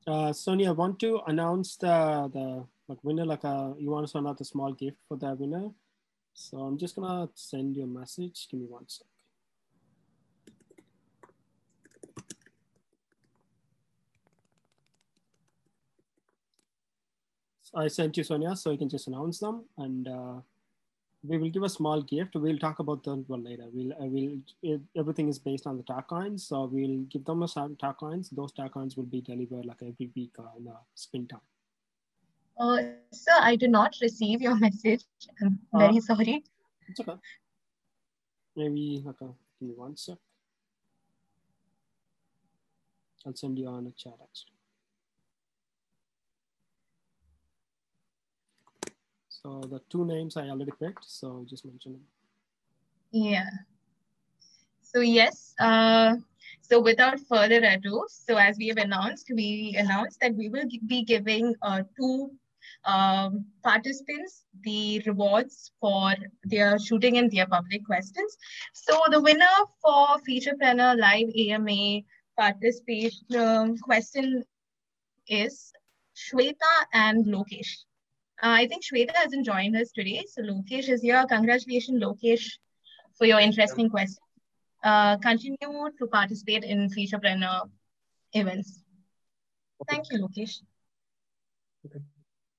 Uh, 0.05 0.33
Sonia, 0.33 0.69
I 0.69 0.71
want 0.73 0.99
to 0.99 1.21
announce 1.27 1.77
the 1.77 2.29
the 2.33 2.65
like 2.89 3.01
winner. 3.01 3.25
Like, 3.25 3.45
uh, 3.45 3.69
you 3.77 3.89
want 3.91 4.05
to 4.05 4.11
send 4.11 4.27
out 4.27 4.41
a 4.41 4.45
small 4.45 4.73
gift 4.73 4.97
for 5.07 5.15
the 5.15 5.33
winner. 5.35 5.69
So 6.33 6.57
I'm 6.57 6.77
just 6.77 6.97
gonna 6.97 7.29
send 7.33 7.77
you 7.77 7.83
a 7.83 7.87
message. 7.87 8.47
Give 8.49 8.59
me 8.59 8.65
one 8.67 8.89
sec. 8.89 9.07
I 17.73 17.87
sent 17.87 18.17
you 18.17 18.23
Sonia, 18.23 18.55
so 18.55 18.71
you 18.71 18.77
can 18.77 18.89
just 18.89 19.07
announce 19.07 19.39
them, 19.39 19.63
and 19.77 20.07
uh, 20.07 20.33
we 21.23 21.37
will 21.37 21.49
give 21.49 21.63
a 21.63 21.69
small 21.69 22.01
gift. 22.01 22.35
We'll 22.35 22.57
talk 22.57 22.79
about 22.79 23.03
them 23.03 23.23
one 23.27 23.43
later. 23.43 23.65
We'll, 23.71 23.93
uh, 23.93 24.05
we'll 24.05 24.39
it, 24.61 24.81
everything 24.97 25.29
is 25.29 25.39
based 25.39 25.65
on 25.67 25.77
the 25.77 25.83
tag 25.83 26.07
coins, 26.07 26.47
so 26.47 26.65
we'll 26.65 27.03
give 27.03 27.23
them 27.23 27.43
a 27.43 27.47
tag 27.47 27.97
coins. 27.97 28.29
Those 28.29 28.51
tag 28.51 28.71
coins 28.71 28.97
will 28.97 29.05
be 29.05 29.21
delivered 29.21 29.65
like 29.65 29.81
every 29.81 30.09
week 30.15 30.33
uh, 30.37 30.57
in 30.57 30.65
the 30.65 30.75
spin 30.95 31.27
time. 31.27 31.39
Uh, 32.59 32.77
sir, 33.13 33.31
I 33.39 33.55
did 33.55 33.71
not 33.71 33.95
receive 34.01 34.41
your 34.41 34.55
message. 34.67 35.05
I'm 35.41 35.59
Uh, 35.73 35.79
very 35.79 35.99
sorry. 36.01 36.43
It's 36.89 36.99
okay. 36.99 37.17
Maybe 38.55 39.03
okay. 39.07 39.31
Give 39.59 39.69
me 39.69 39.75
one 39.75 39.95
sec. 39.95 40.17
I'll 43.25 43.35
send 43.35 43.57
you 43.57 43.67
on 43.67 43.87
a 43.87 43.91
chat 43.91 44.13
actually. 44.21 44.60
So 49.43 49.61
the 49.61 49.81
two 49.89 50.05
names 50.05 50.37
I 50.37 50.49
already 50.49 50.71
picked, 50.79 51.05
so 51.05 51.45
just 51.49 51.65
mention 51.65 51.93
them. 51.93 52.01
Yeah. 53.11 53.49
So 54.83 54.99
yes, 54.99 55.55
uh, 55.59 56.17
so 56.61 56.79
without 56.79 57.19
further 57.21 57.61
ado, 57.63 58.05
so 58.07 58.37
as 58.37 58.57
we 58.57 58.67
have 58.67 58.77
announced, 58.77 59.31
we 59.33 59.75
announced 59.77 60.19
that 60.21 60.35
we 60.35 60.49
will 60.49 60.67
be 60.85 61.03
giving 61.03 61.55
uh, 61.61 61.83
two 61.97 62.31
um, 62.85 63.45
participants 63.63 64.45
the 64.63 65.01
rewards 65.05 65.71
for 65.79 66.13
their 66.43 66.77
shooting 66.77 67.17
and 67.17 67.31
their 67.31 67.47
public 67.47 67.85
questions. 67.85 68.37
So 68.73 68.99
the 69.09 69.21
winner 69.21 69.57
for 69.81 70.07
Featurepreneur 70.27 70.99
Live 70.99 71.29
AMA 71.35 72.01
participation 72.37 73.35
um, 73.37 73.77
question 73.77 74.43
is 75.27 75.71
Shweta 76.15 76.73
and 76.93 77.25
Lokesh. 77.25 77.85
Uh, 78.43 78.57
I 78.61 78.67
think 78.67 78.83
Shweta 78.83 79.15
hasn't 79.15 79.45
joined 79.45 79.75
us 79.75 79.91
today, 79.91 80.25
so 80.27 80.41
Lokesh 80.41 80.89
is 80.89 81.03
here. 81.03 81.23
Congratulations, 81.29 82.01
Lokesh, 82.01 82.57
for 83.15 83.25
your 83.25 83.39
interesting 83.39 83.87
question. 83.87 84.17
Uh, 84.83 85.17
continue 85.17 85.57
to 85.61 86.07
participate 86.07 86.63
in 86.63 86.89
Featurepreneur 86.89 87.69
events. 88.33 88.81
Thank 89.87 90.05
you, 90.11 90.19
Lokesh. 90.19 90.61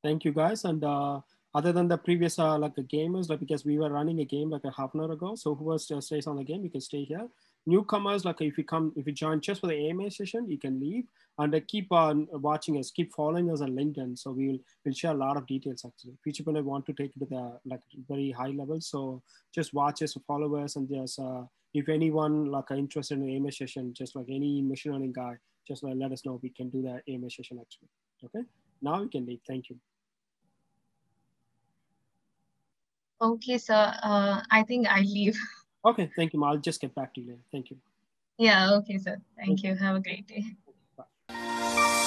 Thank 0.04 0.24
you 0.24 0.32
guys. 0.32 0.64
And 0.64 0.84
uh, 0.84 1.20
other 1.52 1.72
than 1.72 1.88
the 1.88 1.98
previous 1.98 2.38
uh, 2.38 2.56
like 2.58 2.76
the 2.76 2.82
gamers, 2.82 3.28
like 3.28 3.40
because 3.40 3.64
we 3.64 3.78
were 3.78 3.90
running 3.90 4.20
a 4.20 4.24
game 4.24 4.50
like 4.50 4.64
a 4.64 4.70
half 4.70 4.94
an 4.94 5.00
hour 5.00 5.12
ago. 5.12 5.34
So 5.34 5.56
who 5.56 5.64
was 5.64 5.90
uh, 5.90 6.00
stays 6.00 6.28
on 6.28 6.36
the 6.36 6.44
game, 6.44 6.62
you 6.62 6.70
can 6.70 6.80
stay 6.80 7.02
here. 7.04 7.26
Newcomers, 7.64 8.24
like 8.24 8.40
if 8.40 8.58
you 8.58 8.64
come, 8.64 8.92
if 8.96 9.06
you 9.06 9.12
join 9.12 9.40
just 9.40 9.60
for 9.60 9.68
the 9.68 9.88
AMA 9.88 10.10
session, 10.10 10.48
you 10.48 10.58
can 10.58 10.80
leave 10.80 11.04
and 11.38 11.54
uh, 11.54 11.60
keep 11.68 11.92
on 11.92 12.26
watching 12.32 12.76
us, 12.78 12.90
keep 12.90 13.14
following 13.14 13.50
us 13.50 13.60
on 13.60 13.70
LinkedIn. 13.70 14.18
So 14.18 14.32
we 14.32 14.48
will 14.48 14.58
we'll 14.84 14.94
share 14.94 15.12
a 15.12 15.14
lot 15.14 15.36
of 15.36 15.46
details 15.46 15.84
actually. 15.86 16.16
Future 16.24 16.42
I 16.48 16.60
want 16.60 16.86
to 16.86 16.92
take 16.92 17.12
it 17.14 17.20
to 17.20 17.26
the 17.26 17.58
like 17.64 17.82
very 18.08 18.30
high 18.32 18.48
level. 18.48 18.80
So 18.80 19.22
just 19.54 19.72
watch 19.74 20.02
us, 20.02 20.16
follow 20.26 20.56
us, 20.56 20.76
and 20.76 20.88
just 20.88 21.20
uh, 21.20 21.42
if 21.72 21.88
anyone 21.88 22.46
like 22.46 22.70
are 22.70 22.76
interested 22.76 23.18
in 23.18 23.36
AMA 23.36 23.52
session, 23.52 23.94
just 23.94 24.16
like 24.16 24.26
any 24.28 24.60
machine 24.60 24.92
learning 24.92 25.12
guy, 25.12 25.36
just 25.66 25.84
like, 25.84 25.94
let 25.96 26.12
us 26.12 26.24
know. 26.26 26.40
We 26.42 26.50
can 26.50 26.68
do 26.68 26.82
that 26.82 27.02
AMA 27.08 27.30
session 27.30 27.58
actually. 27.60 27.88
Okay. 28.24 28.46
Now 28.80 29.02
we 29.02 29.08
can 29.08 29.24
leave. 29.24 29.40
Thank 29.46 29.70
you. 29.70 29.76
Okay, 33.20 33.56
sir. 33.56 33.94
Uh, 34.02 34.42
I 34.50 34.64
think 34.64 34.88
I 34.88 35.00
leave. 35.00 35.38
Okay, 35.84 36.10
thank 36.14 36.32
you. 36.32 36.38
Ma. 36.38 36.50
I'll 36.50 36.58
just 36.58 36.80
get 36.80 36.94
back 36.94 37.14
to 37.14 37.20
you 37.20 37.30
later. 37.30 37.42
Thank 37.50 37.70
you. 37.70 37.76
Yeah, 38.38 38.74
okay, 38.74 38.98
sir. 38.98 39.20
Thank 39.36 39.62
you. 39.62 39.74
Have 39.74 39.96
a 39.96 40.00
great 40.00 40.26
day. 40.26 40.44
Bye. 40.96 41.98